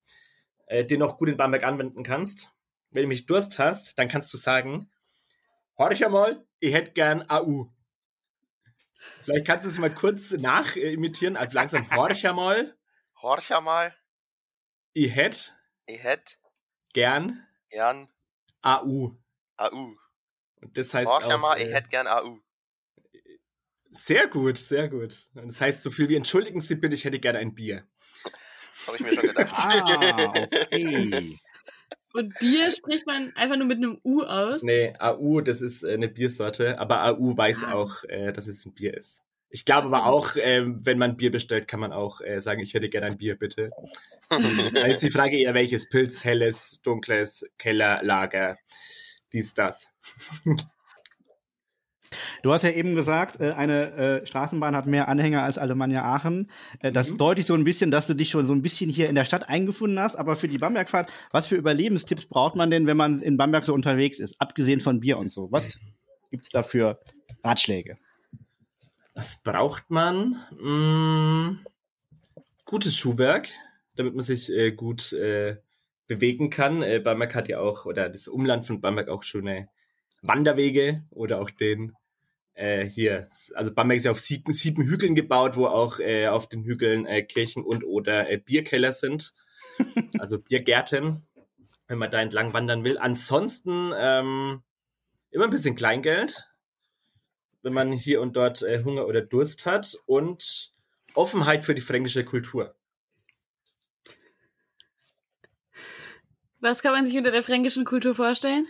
äh, 0.67 0.85
den 0.85 1.03
auch 1.03 1.19
gut 1.19 1.29
in 1.29 1.37
Bamberg 1.37 1.65
anwenden 1.65 2.03
kannst. 2.03 2.49
Wenn 2.91 3.03
du 3.03 3.09
mich 3.09 3.27
Durst 3.27 3.59
hast, 3.59 3.99
dann 3.99 4.09
kannst 4.09 4.33
du 4.33 4.37
sagen, 4.39 4.91
horch 5.79 6.05
einmal, 6.05 6.45
ich 6.61 6.73
hätte 6.75 6.93
gern 6.93 7.25
AU. 7.29 7.67
Vielleicht 9.23 9.47
kannst 9.47 9.65
du 9.65 9.69
es 9.69 9.79
mal 9.79 9.95
kurz 9.95 10.31
nachimitieren, 10.33 11.37
also 11.37 11.55
langsam 11.55 11.91
horch 11.95 12.27
einmal, 12.27 12.77
Horch 13.23 13.51
mal, 13.63 13.95
ich 14.95 15.15
hätte 15.15 15.51
ich 15.87 16.03
hätte 16.03 16.35
gern 16.93 17.47
gern 17.71 18.09
AU. 18.63 19.17
AU. 19.57 19.95
Und 20.61 20.77
das 20.77 20.93
heißt 20.93 21.11
Horch 21.11 21.39
mal, 21.39 21.57
äh, 21.57 21.69
ich 21.69 21.73
hätte 21.75 21.89
gern 21.89 22.07
AU. 22.07 22.39
sehr 23.91 24.27
gut, 24.27 24.59
sehr 24.59 24.89
gut. 24.89 25.31
Und 25.35 25.51
das 25.51 25.61
heißt 25.61 25.83
so 25.83 25.91
viel 25.91 26.09
wie 26.09 26.17
entschuldigen 26.17 26.61
Sie 26.61 26.75
bitte, 26.77 26.95
ich 26.95 27.05
hätte 27.05 27.21
gerne 27.21 27.39
ein 27.39 27.55
Bier. 27.55 27.87
Habe 28.87 28.97
ich 28.97 29.03
mir 29.03 29.15
schon 29.15 29.23
gedacht. 29.29 29.53
Ah, 29.55 30.29
okay. 30.37 31.39
und 32.15 32.39
Bier 32.41 32.71
spricht 32.73 33.07
man 33.07 33.33
einfach 33.37 33.57
nur 33.57 33.67
mit 33.67 33.79
einem 33.79 34.01
U 34.05 34.23
aus. 34.23 34.63
Nee, 34.65 34.95
AU, 34.99 35.41
das 35.43 35.61
ist 35.61 35.85
äh, 35.85 35.95
eine 35.95 36.09
Biersorte, 36.09 36.79
aber 36.79 37.05
AU 37.05 37.37
weiß 37.37 37.65
Ah. 37.65 37.75
auch, 37.75 38.03
äh, 38.05 38.33
dass 38.33 38.47
es 38.49 38.67
ein 38.67 38.75
Bier 38.75 38.95
ist. 38.97 39.23
Ich 39.55 39.67
glaube 39.67 39.87
aber 39.89 40.07
auch, 40.07 40.31
ähm, 40.41 40.81
wenn 40.83 40.97
man 40.97 41.17
Bier 41.17 41.31
bestellt, 41.31 41.69
kann 41.69 41.79
man 41.79 41.93
auch 41.93 42.23
äh, 42.23 42.41
sagen, 42.41 42.61
ich 42.63 42.73
hätte 42.73 42.89
gerne 42.89 43.09
ein 43.09 43.19
Bier, 43.19 43.37
bitte. 43.39 43.71
Da 44.31 44.87
ist 44.87 45.03
die 45.03 45.11
Frage 45.11 45.37
eher, 45.39 45.53
welches 45.53 45.91
Pilz, 45.91 46.25
helles, 46.25 46.81
dunkles, 46.83 47.45
Keller, 47.59 48.01
Lager, 48.03 48.57
dies, 49.33 49.53
das. 49.53 49.91
Du 52.43 52.53
hast 52.53 52.63
ja 52.63 52.71
eben 52.71 52.95
gesagt, 52.95 53.41
äh, 53.41 53.53
eine 53.53 53.93
äh, 54.23 54.27
Straßenbahn 54.27 54.75
hat 54.75 54.87
mehr 54.87 55.09
Anhänger 55.09 55.43
als 55.43 55.59
Alemannia 55.59 56.03
Aachen. 56.03 56.51
Äh, 56.81 56.93
Das 56.93 57.11
Mhm. 57.11 57.19
deutet 57.19 57.47
so 57.47 57.55
ein 57.55 57.65
bisschen, 57.65 57.91
dass 57.91 58.07
du 58.07 58.15
dich 58.15 58.31
schon 58.31 58.47
so 58.47 58.55
ein 58.55 58.63
bisschen 58.63 58.91
hier 58.91 59.09
in 59.09 59.15
der 59.15 59.25
Stadt 59.25 59.49
eingefunden 59.49 60.01
hast. 60.01 60.17
Aber 60.17 60.37
für 60.37 60.49
die 60.49 60.59
Bambergfahrt, 60.59 61.11
was 61.31 61.47
für 61.47 61.57
Überlebenstipps 61.57 62.27
braucht 62.27 62.57
man 62.57 62.71
denn, 62.71 62.87
wenn 62.87 62.97
man 62.97 63.21
in 63.21 63.37
Bamberg 63.37 63.65
so 63.65 63.75
unterwegs 63.75 64.19
ist? 64.19 64.35
Abgesehen 64.39 64.81
von 64.81 65.01
Bier 65.01 65.19
und 65.19 65.31
so. 65.31 65.53
Was 65.53 65.79
gibt's 66.31 66.51
da 66.51 66.63
für 66.63 66.99
Ratschläge? 67.45 67.97
Was 69.15 69.43
braucht 69.43 69.91
man? 69.91 70.37
Mm, 70.59 71.65
gutes 72.65 72.97
Schuhwerk, 72.97 73.49
damit 73.97 74.15
man 74.15 74.25
sich 74.25 74.51
äh, 74.51 74.73
gut 74.73 75.13
äh, 75.13 75.59
bewegen 76.07 76.51
kann. 76.51 76.83
Äh, 76.83 77.01
Bamberg 77.01 77.35
hat 77.35 77.49
ja 77.49 77.61
auch, 77.61 77.85
oder 77.85 78.09
das 78.09 78.29
Umland 78.29 78.65
von 78.65 78.81
Bamberg 78.81 79.09
auch 79.09 79.23
schöne 79.23 79.69
Wanderwege 80.23 81.05
oder 81.11 81.41
auch 81.41 81.51
den 81.51 81.95
äh, 82.55 82.85
hier, 82.85 83.27
also 83.55 83.75
Bamberg 83.75 83.99
ist 83.99 84.05
ja 84.05 84.11
auf 84.11 84.21
sieben, 84.21 84.53
sieben 84.53 84.85
Hügeln 84.85 85.15
gebaut, 85.15 85.57
wo 85.57 85.67
auch 85.67 86.01
äh, 86.01 86.29
auf 86.29 86.49
den 86.49 86.65
Hügeln 86.65 87.07
äh, 87.07 87.23
Kirchen 87.23 87.65
und 87.65 87.85
oder 87.85 88.31
äh, 88.31 88.39
Bierkeller 88.39 88.93
sind, 88.93 89.35
also 90.19 90.39
Biergärten, 90.39 91.27
wenn 91.89 91.99
man 91.99 92.11
da 92.11 92.21
entlang 92.21 92.53
wandern 92.53 92.85
will. 92.85 92.99
Ansonsten 92.99 93.93
ähm, 93.97 94.63
immer 95.31 95.45
ein 95.45 95.51
bisschen 95.51 95.77
Kleingeld, 95.77 96.52
wenn 97.63 97.73
man 97.73 97.93
hier 97.93 98.21
und 98.21 98.37
dort 98.37 98.63
äh, 98.63 98.83
Hunger 98.85 99.07
oder 99.07 99.23
Durst 99.23 99.67
hat 99.67 99.97
und 100.07 100.73
Offenheit 101.15 101.65
für 101.65 101.75
die 101.75 101.81
fränkische 101.83 102.25
Kultur. 102.25 102.75
Was 106.61 106.81
kann 106.83 106.93
man 106.93 107.05
sich 107.05 107.17
unter 107.19 107.31
der 107.31 107.43
fränkischen 107.43 107.85
Kultur 107.85 108.15
vorstellen? 108.15 108.67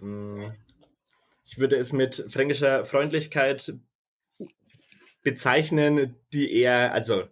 Mm, 0.00 0.52
Ich 1.44 1.58
würde 1.58 1.76
es 1.76 1.92
mit 1.92 2.24
fränkischer 2.28 2.84
Freundlichkeit 2.84 3.74
bezeichnen, 5.22 6.16
die 6.32 6.52
eher, 6.52 6.92
also 6.92 7.24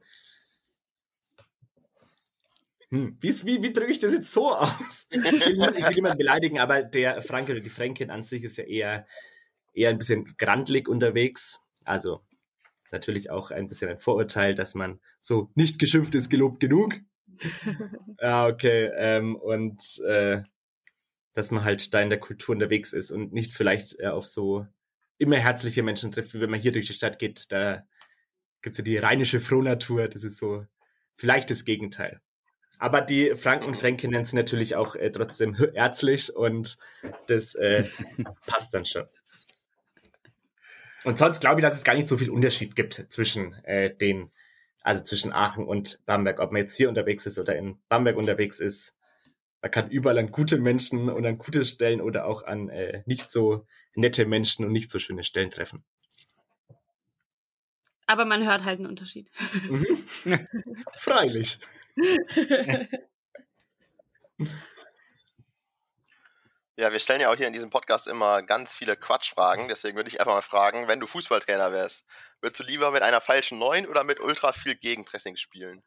hm, 2.90 3.18
wie, 3.20 3.28
wie, 3.44 3.62
wie 3.62 3.72
drücke 3.72 3.90
ich 3.90 3.98
das 3.98 4.12
jetzt 4.12 4.32
so 4.32 4.48
aus? 4.56 5.08
Ich 5.10 5.22
will, 5.22 5.52
niemanden- 5.54 5.78
ich 5.78 5.86
will 5.88 5.94
niemanden 5.94 6.18
beleidigen, 6.18 6.58
aber 6.58 6.82
der 6.82 7.20
Franke 7.22 7.52
oder 7.52 7.60
die 7.60 7.68
Fränkin 7.70 8.10
an 8.10 8.24
sich 8.24 8.44
ist 8.44 8.56
ja 8.56 8.64
eher, 8.64 9.06
eher 9.78 9.90
ein 9.90 9.98
bisschen 9.98 10.36
grandlig 10.36 10.88
unterwegs. 10.88 11.60
Also 11.84 12.22
natürlich 12.90 13.30
auch 13.30 13.50
ein 13.50 13.68
bisschen 13.68 13.90
ein 13.90 13.98
Vorurteil, 13.98 14.54
dass 14.54 14.74
man 14.74 15.00
so 15.20 15.50
nicht 15.54 15.78
geschimpft 15.78 16.14
ist, 16.14 16.30
gelobt 16.30 16.60
genug. 16.60 17.00
ja, 18.20 18.46
okay. 18.48 18.90
Ähm, 18.96 19.36
und 19.36 19.80
äh, 20.06 20.42
dass 21.34 21.50
man 21.50 21.64
halt 21.64 21.94
da 21.94 22.00
in 22.00 22.10
der 22.10 22.20
Kultur 22.20 22.54
unterwegs 22.54 22.92
ist 22.92 23.10
und 23.10 23.32
nicht 23.32 23.52
vielleicht 23.52 24.00
äh, 24.00 24.08
auf 24.08 24.26
so 24.26 24.66
immer 25.18 25.36
herzliche 25.36 25.82
Menschen 25.82 26.10
trifft, 26.10 26.34
wie 26.34 26.40
wenn 26.40 26.50
man 26.50 26.60
hier 26.60 26.72
durch 26.72 26.86
die 26.86 26.92
Stadt 26.92 27.18
geht. 27.18 27.50
Da 27.52 27.84
gibt's 28.62 28.78
ja 28.78 28.84
die 28.84 28.98
rheinische 28.98 29.40
Frohnatur, 29.40 30.08
das 30.08 30.24
ist 30.24 30.38
so 30.38 30.64
vielleicht 31.14 31.50
das 31.50 31.64
Gegenteil. 31.64 32.20
Aber 32.78 33.00
die 33.00 33.34
Franken 33.34 33.66
und 33.66 33.76
Fränkinnen 33.76 34.24
sind 34.24 34.36
natürlich 34.36 34.76
auch 34.76 34.94
äh, 34.94 35.10
trotzdem 35.10 35.54
herzlich 35.54 36.34
und 36.34 36.76
das 37.26 37.54
äh, 37.56 37.84
passt 38.46 38.72
dann 38.74 38.84
schon. 38.84 39.06
Und 41.04 41.18
sonst 41.18 41.40
glaube 41.40 41.60
ich, 41.60 41.62
dass 41.62 41.76
es 41.76 41.84
gar 41.84 41.94
nicht 41.94 42.08
so 42.08 42.18
viel 42.18 42.30
Unterschied 42.30 42.74
gibt 42.74 43.06
zwischen 43.10 43.54
äh, 43.64 43.94
den, 43.94 44.30
also 44.82 45.02
zwischen 45.02 45.32
Aachen 45.32 45.66
und 45.66 46.00
Bamberg, 46.06 46.40
ob 46.40 46.52
man 46.52 46.62
jetzt 46.62 46.76
hier 46.76 46.88
unterwegs 46.88 47.26
ist 47.26 47.38
oder 47.38 47.56
in 47.56 47.78
Bamberg 47.88 48.16
unterwegs 48.16 48.60
ist. 48.60 48.94
Man 49.60 49.70
kann 49.70 49.90
überall 49.90 50.18
an 50.18 50.30
gute 50.30 50.58
Menschen 50.58 51.08
und 51.08 51.26
an 51.26 51.38
gute 51.38 51.64
Stellen 51.64 52.00
oder 52.00 52.26
auch 52.26 52.44
an 52.44 52.68
äh, 52.68 53.02
nicht 53.06 53.32
so 53.32 53.66
nette 53.94 54.24
Menschen 54.24 54.64
und 54.64 54.72
nicht 54.72 54.90
so 54.90 54.98
schöne 54.98 55.24
Stellen 55.24 55.50
treffen. 55.50 55.84
Aber 58.06 58.24
man 58.24 58.46
hört 58.46 58.64
halt 58.64 58.78
einen 58.78 58.88
Unterschied. 58.88 59.30
Mhm. 59.68 59.86
Freilich. 60.96 61.58
Ja, 66.78 66.92
wir 66.92 67.00
stellen 67.00 67.20
ja 67.20 67.28
auch 67.32 67.34
hier 67.34 67.48
in 67.48 67.52
diesem 67.52 67.70
Podcast 67.70 68.06
immer 68.06 68.40
ganz 68.40 68.72
viele 68.72 68.94
Quatschfragen. 68.94 69.66
Deswegen 69.66 69.96
würde 69.96 70.08
ich 70.10 70.20
einfach 70.20 70.34
mal 70.34 70.42
fragen, 70.42 70.86
wenn 70.86 71.00
du 71.00 71.08
Fußballtrainer 71.08 71.72
wärst, 71.72 72.04
würdest 72.40 72.60
du 72.60 72.64
lieber 72.64 72.92
mit 72.92 73.02
einer 73.02 73.20
falschen 73.20 73.58
9 73.58 73.84
oder 73.88 74.04
mit 74.04 74.20
ultra 74.20 74.52
viel 74.52 74.76
Gegenpressing 74.76 75.36
spielen? 75.36 75.82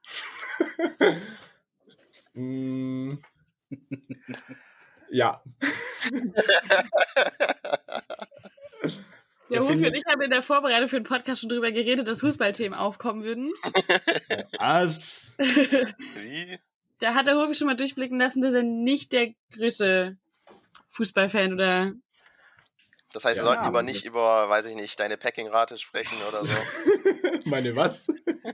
Mm. 2.33 3.17
Ja. 5.09 5.43
Der 9.49 9.59
Ja, 9.59 9.61
finde- 9.63 9.89
und 9.89 9.93
ich 9.95 10.03
haben 10.07 10.21
in 10.21 10.29
der 10.31 10.41
Vorbereitung 10.41 10.87
für 10.87 10.97
den 10.97 11.03
Podcast 11.03 11.41
schon 11.41 11.49
drüber 11.49 11.73
geredet, 11.73 12.07
dass 12.07 12.21
Fußballthemen 12.21 12.79
aufkommen 12.79 13.25
würden. 13.25 13.51
Was? 14.57 15.33
Wie? 15.37 16.57
Da 16.99 17.15
hat 17.15 17.27
der 17.27 17.35
Hofi 17.35 17.53
schon 17.53 17.67
mal 17.67 17.75
durchblicken 17.75 18.17
lassen, 18.17 18.41
dass 18.41 18.53
er 18.53 18.63
nicht 18.63 19.11
der 19.11 19.33
größte 19.51 20.17
Fußballfan 20.89 21.53
oder 21.53 21.93
Das 23.13 23.23
heißt, 23.25 23.37
Ja, 23.37 23.43
wir 23.43 23.47
sollten 23.47 23.65
lieber 23.65 23.83
nicht 23.83 24.05
über, 24.05 24.49
weiß 24.49 24.65
ich 24.65 24.75
nicht, 24.75 24.99
deine 24.99 25.17
Packing-Rate 25.17 25.77
sprechen 25.77 26.17
oder 26.27 26.45
so. 26.45 26.55
Meine 27.45 27.75
was? 27.75 28.07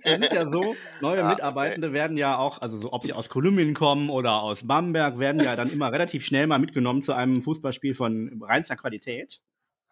Es 0.03 0.21
ist 0.21 0.33
ja 0.33 0.47
so, 0.49 0.75
neue 1.01 1.19
Ja, 1.19 1.29
Mitarbeitende 1.29 1.93
werden 1.93 2.17
ja 2.17 2.37
auch, 2.37 2.61
also 2.61 2.77
so, 2.77 2.93
ob 2.93 3.05
sie 3.05 3.13
aus 3.13 3.29
Kolumbien 3.29 3.73
kommen 3.73 4.09
oder 4.09 4.41
aus 4.41 4.65
Bamberg, 4.65 5.19
werden 5.19 5.41
ja 5.41 5.55
dann 5.55 5.69
immer 5.69 5.91
relativ 5.91 6.25
schnell 6.25 6.47
mal 6.47 6.59
mitgenommen 6.59 7.01
zu 7.01 7.13
einem 7.13 7.41
Fußballspiel 7.41 7.95
von 7.95 8.41
reinster 8.41 8.75
Qualität. 8.75 9.41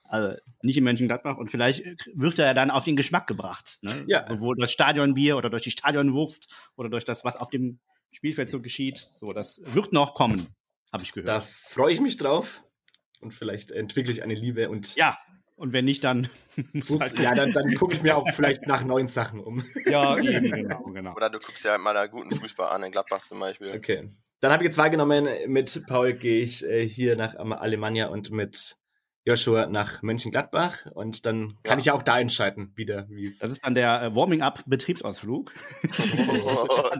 Also 0.08 0.38
nicht 0.62 0.78
in 0.78 0.84
Mönchengladbach 0.84 1.38
und 1.38 1.50
vielleicht 1.50 1.84
wird 2.14 2.38
er 2.38 2.46
ja 2.46 2.54
dann 2.54 2.70
auf 2.70 2.86
den 2.86 2.96
Geschmack 2.96 3.26
gebracht. 3.28 3.80
Ne? 3.82 4.04
Ja. 4.08 4.28
Sowohl 4.28 4.56
durch 4.56 4.72
Stadionbier 4.72 5.36
oder 5.36 5.50
durch 5.50 5.64
die 5.64 5.72
Stadionwurst 5.72 6.48
oder 6.76 6.90
durch 6.90 7.06
das, 7.06 7.26
was 7.26 7.36
auf 7.36 7.50
dem 7.50 7.80
Spielfeldzug 8.14 8.62
geschieht. 8.62 9.10
So, 9.20 9.28
das 9.28 9.60
wird 9.66 9.94
noch 9.94 10.14
kommen, 10.14 10.48
habe 10.96 11.04
ich 11.04 11.14
gehört. 11.14 11.28
Da 11.28 11.42
freue 11.42 11.94
ich 11.94 12.02
mich 12.02 12.18
drauf 12.18 12.64
und 13.22 13.34
vielleicht 13.34 13.72
entwickle 13.72 14.12
ich 14.12 14.24
eine 14.24 14.34
Liebe 14.34 14.70
und 14.70 14.96
ja, 14.96 15.18
und 15.58 15.72
wenn 15.72 15.86
nicht, 15.86 16.04
dann 16.04 16.28
muss, 16.74 17.02
halt 17.02 17.18
ja, 17.20 17.34
dann, 17.34 17.52
dann 17.52 17.74
gucke 17.76 17.96
ich 17.96 18.02
mir 18.02 18.18
auch 18.18 18.30
vielleicht 18.34 18.68
nach 18.68 18.84
neuen 18.84 19.08
Sachen 19.08 19.40
um. 19.40 19.64
Ja, 19.86 20.18
eben, 20.18 20.52
genau, 20.52 20.84
genau. 20.84 21.16
Oder 21.16 21.30
du 21.30 21.40
guckst 21.40 21.64
ja 21.64 21.72
halt 21.72 21.82
mal 21.82 21.96
einen 21.96 22.12
guten 22.12 22.36
Fußball 22.36 22.70
an, 22.70 22.84
in 22.84 22.92
Gladbach 22.92 23.24
zum 23.24 23.40
Beispiel. 23.40 23.72
Okay. 23.74 24.10
Dann 24.42 24.52
habe 24.52 24.64
ich 24.64 24.68
jetzt 24.68 24.78
wahrgenommen, 24.78 25.28
mit 25.48 25.86
Paul 25.88 26.14
gehe 26.14 26.44
ich 26.44 26.66
äh, 26.66 26.88
hier 26.88 27.16
nach 27.16 27.36
Alemannia 27.36 28.08
und 28.08 28.32
mit 28.32 28.76
Joshua 29.26 29.66
nach 29.66 30.04
Mönchengladbach 30.04 30.86
und 30.94 31.26
dann 31.26 31.58
kann 31.64 31.78
ja. 31.78 31.80
ich 31.80 31.86
ja 31.86 31.94
auch 31.94 32.04
da 32.04 32.20
entscheiden, 32.20 32.72
wieder, 32.76 33.08
wie 33.10 33.26
es. 33.26 33.40
Das 33.40 33.52
ist 33.52 33.66
dann 33.66 33.74
der 33.74 34.02
äh, 34.04 34.16
Warming-up-Betriebsausflug. 34.16 35.52
Oh, 36.46 36.90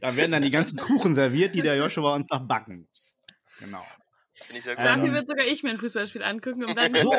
da 0.00 0.16
werden 0.16 0.32
dann 0.32 0.42
die 0.42 0.50
ganzen 0.50 0.78
Kuchen 0.78 1.14
serviert, 1.14 1.54
die 1.54 1.60
der 1.60 1.76
Joshua 1.76 2.14
uns 2.14 2.26
noch 2.30 2.46
backen 2.48 2.86
muss. 2.88 3.14
Genau. 3.58 3.84
Finde 4.32 4.58
ich 4.58 4.64
sehr 4.64 4.76
gut. 4.76 4.86
Dafür 4.86 5.04
ähm, 5.04 5.12
wird 5.12 5.28
sogar 5.28 5.46
ich 5.46 5.62
mir 5.62 5.70
ein 5.70 5.78
Fußballspiel 5.78 6.22
angucken, 6.22 6.64
um 6.64 6.74
dann 6.74 6.94
so. 7.02 7.10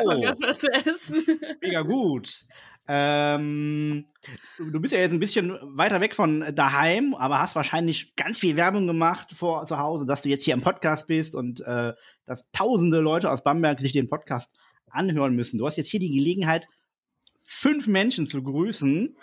zu 0.54 0.66
essen. 0.72 1.40
Mega 1.60 1.82
gut. 1.82 2.44
Ähm, 2.88 4.06
du 4.58 4.80
bist 4.80 4.92
ja 4.92 4.98
jetzt 4.98 5.12
ein 5.12 5.20
bisschen 5.20 5.56
weiter 5.62 6.00
weg 6.00 6.14
von 6.14 6.44
daheim, 6.54 7.14
aber 7.14 7.38
hast 7.38 7.54
wahrscheinlich 7.54 8.16
ganz 8.16 8.38
viel 8.38 8.56
Werbung 8.56 8.86
gemacht 8.86 9.32
vor 9.36 9.64
zu 9.66 9.78
Hause, 9.78 10.04
dass 10.04 10.22
du 10.22 10.28
jetzt 10.28 10.44
hier 10.44 10.54
im 10.54 10.62
Podcast 10.62 11.06
bist 11.06 11.34
und 11.34 11.60
äh, 11.60 11.92
dass 12.26 12.50
tausende 12.50 12.98
Leute 12.98 13.30
aus 13.30 13.44
Bamberg 13.44 13.80
sich 13.80 13.92
den 13.92 14.08
Podcast 14.08 14.50
anhören 14.90 15.34
müssen. 15.36 15.58
Du 15.58 15.66
hast 15.66 15.76
jetzt 15.76 15.90
hier 15.90 16.00
die 16.00 16.10
Gelegenheit, 16.10 16.68
fünf 17.44 17.86
Menschen 17.86 18.26
zu 18.26 18.42
grüßen, 18.42 19.16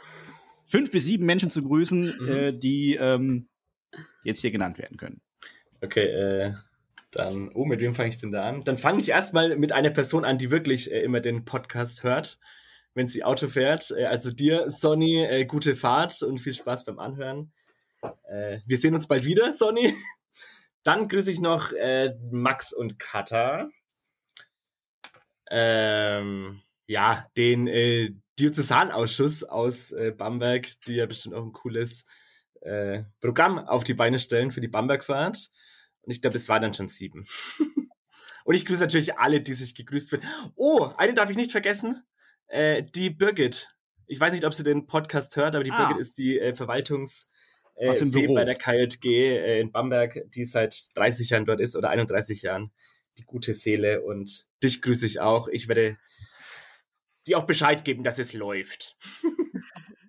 fünf 0.65 0.91
bis 0.91 1.05
sieben 1.05 1.25
Menschen 1.25 1.49
zu 1.49 1.61
grüßen, 1.61 2.15
mhm. 2.19 2.27
äh, 2.29 2.53
die 2.53 2.95
ähm, 2.95 3.49
jetzt 4.23 4.39
hier 4.39 4.51
genannt 4.51 4.77
werden 4.77 4.97
können. 4.97 5.21
Okay, 5.81 6.05
äh, 6.05 6.53
dann, 7.11 7.49
oh, 7.53 7.65
mit 7.65 7.81
wem 7.81 7.93
fange 7.93 8.09
ich 8.09 8.17
denn 8.17 8.31
da 8.31 8.45
an? 8.45 8.61
Dann 8.61 8.77
fange 8.77 9.01
ich 9.01 9.09
erstmal 9.09 9.57
mit 9.57 9.73
einer 9.73 9.89
Person 9.89 10.23
an, 10.23 10.37
die 10.37 10.51
wirklich 10.51 10.91
äh, 10.91 11.01
immer 11.01 11.19
den 11.19 11.43
Podcast 11.43 12.03
hört 12.03 12.39
wenn 12.93 13.07
sie 13.07 13.23
Auto 13.23 13.47
fährt. 13.47 13.91
Äh, 13.91 14.05
also 14.05 14.31
dir, 14.31 14.69
Sonny, 14.69 15.23
äh, 15.23 15.45
gute 15.45 15.75
Fahrt 15.75 16.21
und 16.23 16.39
viel 16.39 16.53
Spaß 16.53 16.85
beim 16.85 16.99
Anhören. 16.99 17.51
Äh, 18.29 18.59
wir 18.65 18.77
sehen 18.77 18.95
uns 18.95 19.07
bald 19.07 19.25
wieder, 19.25 19.53
Sonny. 19.53 19.95
Dann 20.83 21.07
grüße 21.09 21.29
ich 21.29 21.41
noch 21.41 21.73
Max 22.31 22.71
und 22.71 22.97
Kata. 22.97 23.67
Ähm, 25.51 26.61
ja, 26.87 27.27
den 27.37 27.67
äh, 27.67 28.11
Diözesanausschuss 28.39 29.43
aus 29.43 29.91
äh, 29.91 30.11
Bamberg, 30.11 30.67
die 30.87 30.95
ja 30.95 31.05
bestimmt 31.05 31.35
auch 31.35 31.43
ein 31.43 31.53
cooles 31.53 32.03
äh, 32.61 33.03
Programm 33.19 33.59
auf 33.59 33.83
die 33.83 33.93
Beine 33.93 34.19
stellen 34.19 34.51
für 34.51 34.61
die 34.61 34.67
Bambergfahrt. 34.67 35.49
Und 36.01 36.11
ich 36.11 36.21
glaube, 36.21 36.37
es 36.37 36.49
waren 36.49 36.61
dann 36.61 36.73
schon 36.73 36.87
sieben. 36.87 37.27
und 38.45 38.55
ich 38.55 38.65
grüße 38.65 38.81
natürlich 38.81 39.17
alle, 39.17 39.41
die 39.41 39.53
sich 39.53 39.75
gegrüßt 39.75 40.11
werden. 40.11 40.27
Oh, 40.55 40.91
eine 40.97 41.13
darf 41.13 41.29
ich 41.29 41.37
nicht 41.37 41.51
vergessen. 41.51 42.03
Äh, 42.49 42.83
die 42.83 43.09
Birgit. 43.09 43.69
Ich 44.05 44.19
weiß 44.19 44.33
nicht, 44.33 44.45
ob 44.45 44.53
sie 44.53 44.63
den 44.63 44.87
Podcast 44.87 45.35
hört, 45.35 45.55
aber 45.55 45.63
die 45.63 45.71
ah. 45.71 45.87
Birgit 45.87 46.01
ist 46.01 46.17
die 46.17 46.39
äh, 46.39 46.53
Verwaltungs- 46.53 47.27
äh, 47.79 48.27
bei 48.33 48.45
der 48.45 48.55
KJG 48.55 49.05
äh, 49.05 49.59
in 49.61 49.71
Bamberg, 49.71 50.25
die 50.35 50.43
seit 50.43 50.95
30 50.95 51.29
Jahren 51.29 51.45
dort 51.45 51.61
ist 51.61 51.75
oder 51.75 51.89
31 51.89 52.41
Jahren. 52.41 52.71
Die 53.17 53.23
gute 53.23 53.53
Seele 53.53 54.01
und 54.01 54.47
dich 54.63 54.81
grüße 54.81 55.05
ich 55.05 55.19
auch. 55.19 55.47
Ich 55.47 55.67
werde 55.67 55.97
dir 57.27 57.37
auch 57.37 57.45
Bescheid 57.45 57.83
geben, 57.83 58.03
dass 58.03 58.19
es 58.19 58.33
läuft. 58.33 58.97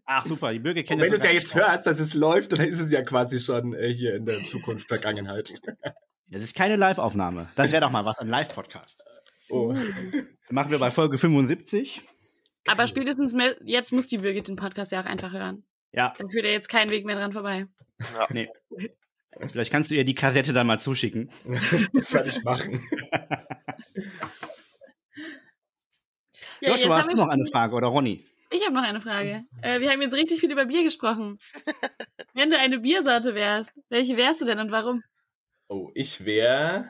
Ach 0.05 0.27
super, 0.27 0.53
die 0.53 0.59
Bürger 0.59 0.83
kennen 0.83 1.01
und 1.01 1.05
Wenn 1.05 1.13
du 1.13 1.19
es 1.19 1.25
ja 1.25 1.31
jetzt 1.31 1.55
hörst, 1.55 1.87
dass 1.87 2.01
es 2.01 2.15
läuft, 2.15 2.53
dann 2.53 2.61
ist 2.61 2.81
es 2.81 2.91
ja 2.91 3.03
quasi 3.03 3.39
schon 3.39 3.75
äh, 3.75 3.89
hier 3.89 4.17
in 4.17 4.27
der 4.27 4.45
Zukunft 4.47 4.89
Vergangenheit. 4.89 5.55
Das 6.33 6.43
ist 6.43 6.55
keine 6.55 6.77
Live-Aufnahme. 6.77 7.51
Das 7.57 7.73
wäre 7.73 7.81
doch 7.81 7.91
mal 7.91 8.05
was, 8.05 8.21
ein 8.21 8.29
Live-Podcast. 8.29 9.03
Oh. 9.49 9.73
Das 9.73 10.53
machen 10.53 10.71
wir 10.71 10.79
bei 10.79 10.93
Folge 10.93 11.19
75. 11.19 12.03
Aber 12.67 12.87
spätestens 12.87 13.35
jetzt 13.65 13.93
muss 13.93 14.09
die 14.09 14.19
Birgit 14.19 14.49
den 14.49 14.57
Podcast 14.57 14.93
ja 14.93 15.01
auch 15.01 15.07
einfach 15.07 15.33
hören. 15.33 15.65
Ja. 15.93 16.13
Dann 16.19 16.31
führt 16.31 16.45
er 16.45 16.53
jetzt 16.53 16.69
keinen 16.69 16.91
Weg 16.91 17.05
mehr 17.05 17.17
dran 17.17 17.33
vorbei. 17.33 17.67
Ja. 18.15 18.27
Nee. 18.31 18.49
Vielleicht 19.53 19.71
kannst 19.71 19.91
du 19.91 19.95
ihr 19.95 20.05
die 20.05 20.15
Kassette 20.15 20.53
dann 20.53 20.67
mal 20.67 20.79
zuschicken. 20.79 21.31
das 21.93 22.13
werde 22.13 22.29
ich 22.29 22.43
machen. 22.43 22.83
ja, 26.61 26.73
Joshua, 26.73 26.99
hast 26.99 27.11
du 27.11 27.17
noch 27.17 27.29
eine 27.29 27.45
Frage 27.45 27.75
oder 27.75 27.87
Ronny? 27.87 28.25
Ich 28.53 28.65
habe 28.65 28.75
noch 28.75 28.83
eine 28.83 29.01
Frage. 29.01 29.45
Äh, 29.63 29.81
wir 29.81 29.91
haben 29.91 30.03
jetzt 30.03 30.15
richtig 30.15 30.41
viel 30.41 30.51
über 30.51 30.67
Bier 30.67 30.83
gesprochen. 30.83 31.39
Wenn 32.35 32.51
du 32.51 32.59
eine 32.59 32.81
Biersorte 32.81 33.35
wärst, 33.35 33.73
welche 33.89 34.17
wärst 34.17 34.41
du 34.41 34.45
denn 34.45 34.59
und 34.59 34.73
warum? 34.73 35.03
Oh, 35.69 35.91
ich 35.95 36.25
wäre 36.25 36.85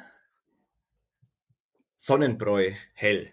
Sonnenbräu 1.98 2.72
hell 2.94 3.30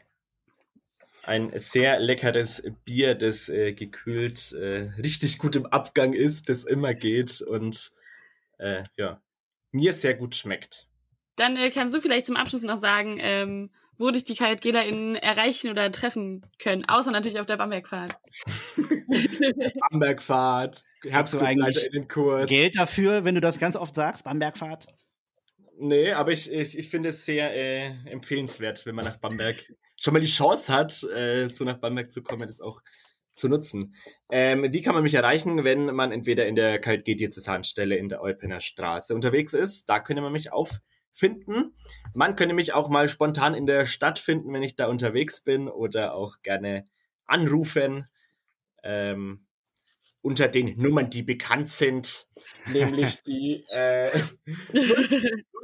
ein 1.28 1.52
sehr 1.56 2.00
leckeres 2.00 2.64
Bier, 2.86 3.14
das 3.14 3.50
äh, 3.50 3.74
gekühlt 3.74 4.54
äh, 4.54 4.90
richtig 4.98 5.38
gut 5.38 5.56
im 5.56 5.66
Abgang 5.66 6.14
ist, 6.14 6.50
das 6.50 6.64
immer 6.64 6.94
geht 6.94 7.42
und 7.42 7.92
äh, 8.60 8.84
ja, 8.98 9.22
mir 9.72 9.94
sehr 9.94 10.14
gut 10.14 10.36
schmeckt. 10.36 10.88
Dann 11.36 11.58
äh, 11.58 11.70
kannst 11.70 11.94
du 11.94 12.02
vielleicht 12.02 12.26
zum 12.26 12.38
Abschluss 12.38 12.64
noch 12.64 12.78
sagen, 12.78 13.18
ähm, 13.20 13.70
wo 13.98 14.10
dich 14.10 14.24
die 14.24 14.36
KJGlerInnen 14.36 15.16
erreichen 15.16 15.70
oder 15.70 15.92
treffen 15.92 16.46
können, 16.60 16.86
außer 16.86 17.12
natürlich 17.12 17.40
auf 17.40 17.46
der 17.46 17.58
Bambergfahrt. 17.58 18.16
Bambergfahrt, 19.90 20.84
hast 21.12 21.34
du 21.34 21.40
eigentlich 21.40 21.90
Geld 22.48 22.78
dafür, 22.78 23.26
wenn 23.26 23.36
du 23.36 23.42
das 23.42 23.60
ganz 23.60 23.76
oft 23.76 23.96
sagst, 23.96 24.24
Bambergfahrt? 24.24 24.88
Nee, 25.80 26.14
aber 26.14 26.32
ich, 26.32 26.52
ich, 26.52 26.78
ich 26.78 26.90
finde 26.90 27.10
es 27.10 27.26
sehr 27.26 27.54
äh, 27.54 27.88
empfehlenswert, 28.06 28.86
wenn 28.86 28.96
man 28.96 29.06
nach 29.06 29.18
Bamberg 29.18 29.68
schon 29.98 30.14
mal 30.14 30.20
die 30.20 30.28
Chance 30.28 30.74
hat, 30.74 31.04
äh, 31.04 31.48
so 31.50 31.64
nach 31.64 31.78
Bamberg 31.78 32.12
zu 32.12 32.22
kommen, 32.22 32.48
das 32.48 32.62
auch 32.62 32.82
zu 33.36 33.48
nutzen. 33.50 33.94
Ähm, 34.30 34.72
wie 34.72 34.82
kann 34.82 34.96
man 34.96 35.04
mich 35.04 35.14
erreichen, 35.14 35.64
wenn 35.64 35.86
man 35.86 36.12
entweder 36.12 36.48
in 36.48 36.56
der 36.56 36.80
KLG 36.80 37.16
Diözesanstelle 37.16 37.96
in 37.96 38.10
der 38.10 38.22
Eupener 38.22 38.60
Straße 38.60 39.14
unterwegs 39.14 39.54
ist? 39.54 39.90
Da 39.90 40.00
könnte 40.00 40.22
man 40.22 40.32
mich 40.32 40.52
auffinden. 40.52 41.76
Man 42.14 42.36
könnte 42.36 42.56
mich 42.56 42.74
auch 42.74 42.90
mal 42.90 43.08
spontan 43.08 43.54
in 43.54 43.66
der 43.66 43.86
Stadt 43.86 44.20
finden, 44.20 44.54
wenn 44.54 44.64
ich 44.64 44.76
da 44.76 44.88
unterwegs 44.88 45.44
bin 45.44 45.68
oder 45.68 46.16
auch 46.16 46.42
gerne 46.42 46.86
anrufen. 47.26 48.08
Ähm, 48.84 49.47
unter 50.22 50.48
den 50.48 50.80
Nummern, 50.80 51.10
die 51.10 51.24
bekannt 51.24 51.70
sind, 51.70 52.28
nämlich 52.66 53.24
die 53.28 53.64
äh, 53.70 54.12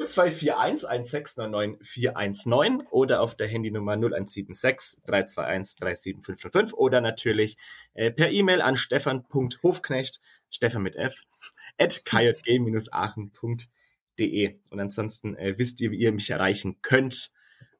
0241 0.05 0.87
1699 0.87 1.85
419 1.87 2.87
oder 2.89 3.21
auf 3.21 3.35
der 3.35 3.47
Handynummer 3.47 3.93
0176 3.93 5.03
321 5.05 5.79
37505 5.79 6.73
oder 6.73 7.01
natürlich 7.01 7.57
äh, 7.93 8.11
per 8.11 8.31
E-Mail 8.31 8.61
an 8.61 8.75
stefan.hofknecht, 8.75 10.21
Stefan 10.49 10.83
mit 10.83 10.95
F, 10.95 11.21
at 11.77 12.05
kjg-aachen.de. 12.05 13.65
Und 14.69 14.79
ansonsten 14.79 15.35
äh, 15.35 15.57
wisst 15.57 15.81
ihr, 15.81 15.91
wie 15.91 15.97
ihr 15.97 16.11
mich 16.11 16.29
erreichen 16.29 16.77
könnt. 16.81 17.31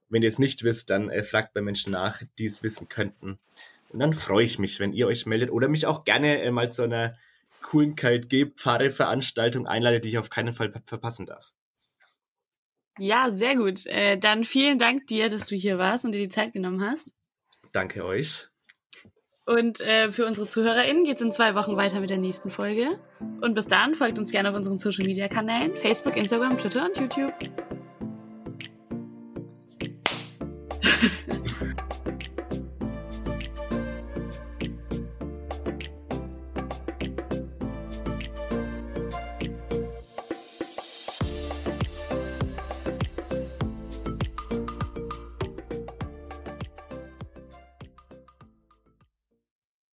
Wenn 0.09 0.23
ihr 0.23 0.29
es 0.29 0.39
nicht 0.39 0.63
wisst, 0.63 0.89
dann 0.89 1.09
äh, 1.09 1.23
fragt 1.23 1.53
bei 1.53 1.61
Menschen 1.61 1.91
nach, 1.91 2.23
die 2.37 2.45
es 2.45 2.63
wissen 2.63 2.89
könnten. 2.89 3.39
Und 3.93 3.99
dann 3.99 4.13
freue 4.13 4.43
ich 4.43 4.59
mich, 4.59 4.79
wenn 4.79 4.91
ihr 4.91 5.07
euch 5.07 5.25
meldet 5.25 5.51
oder 5.51 5.67
mich 5.67 5.85
auch 5.85 6.03
gerne 6.03 6.41
äh, 6.41 6.51
mal 6.51 6.71
zu 6.71 6.81
einer 6.81 7.15
coolen 7.61 7.95
KLG-Pfarre-Veranstaltung 7.95 9.67
einladet, 9.67 10.03
die 10.03 10.09
ich 10.09 10.17
auf 10.17 10.29
keinen 10.29 10.53
Fall 10.53 10.73
verpassen 10.85 11.25
darf. 11.25 11.53
Ja, 12.99 13.31
sehr 13.33 13.55
gut. 13.55 13.85
Äh, 13.85 14.17
dann 14.17 14.43
vielen 14.43 14.77
Dank 14.77 15.07
dir, 15.07 15.29
dass 15.29 15.45
du 15.45 15.55
hier 15.55 15.77
warst 15.77 16.05
und 16.05 16.11
dir 16.11 16.19
die 16.19 16.29
Zeit 16.29 16.53
genommen 16.53 16.81
hast. 16.83 17.13
Danke 17.71 18.05
euch. 18.05 18.47
Und 19.45 19.81
äh, 19.81 20.11
für 20.11 20.25
unsere 20.25 20.47
ZuhörerInnen 20.47 21.03
geht 21.03 21.17
es 21.17 21.21
in 21.21 21.31
zwei 21.31 21.53
Wochen 21.55 21.75
weiter 21.75 21.99
mit 21.99 22.09
der 22.09 22.17
nächsten 22.17 22.49
Folge. 22.49 22.99
Und 23.41 23.55
bis 23.55 23.67
dann 23.67 23.93
folgt 23.93 24.17
uns 24.17 24.31
gerne 24.31 24.49
auf 24.49 24.55
unseren 24.55 24.77
Social 24.77 25.05
Media 25.05 25.27
Kanälen: 25.27 25.75
Facebook, 25.75 26.15
Instagram, 26.15 26.57
Twitter 26.57 26.85
und 26.85 26.97
YouTube. 26.97 27.33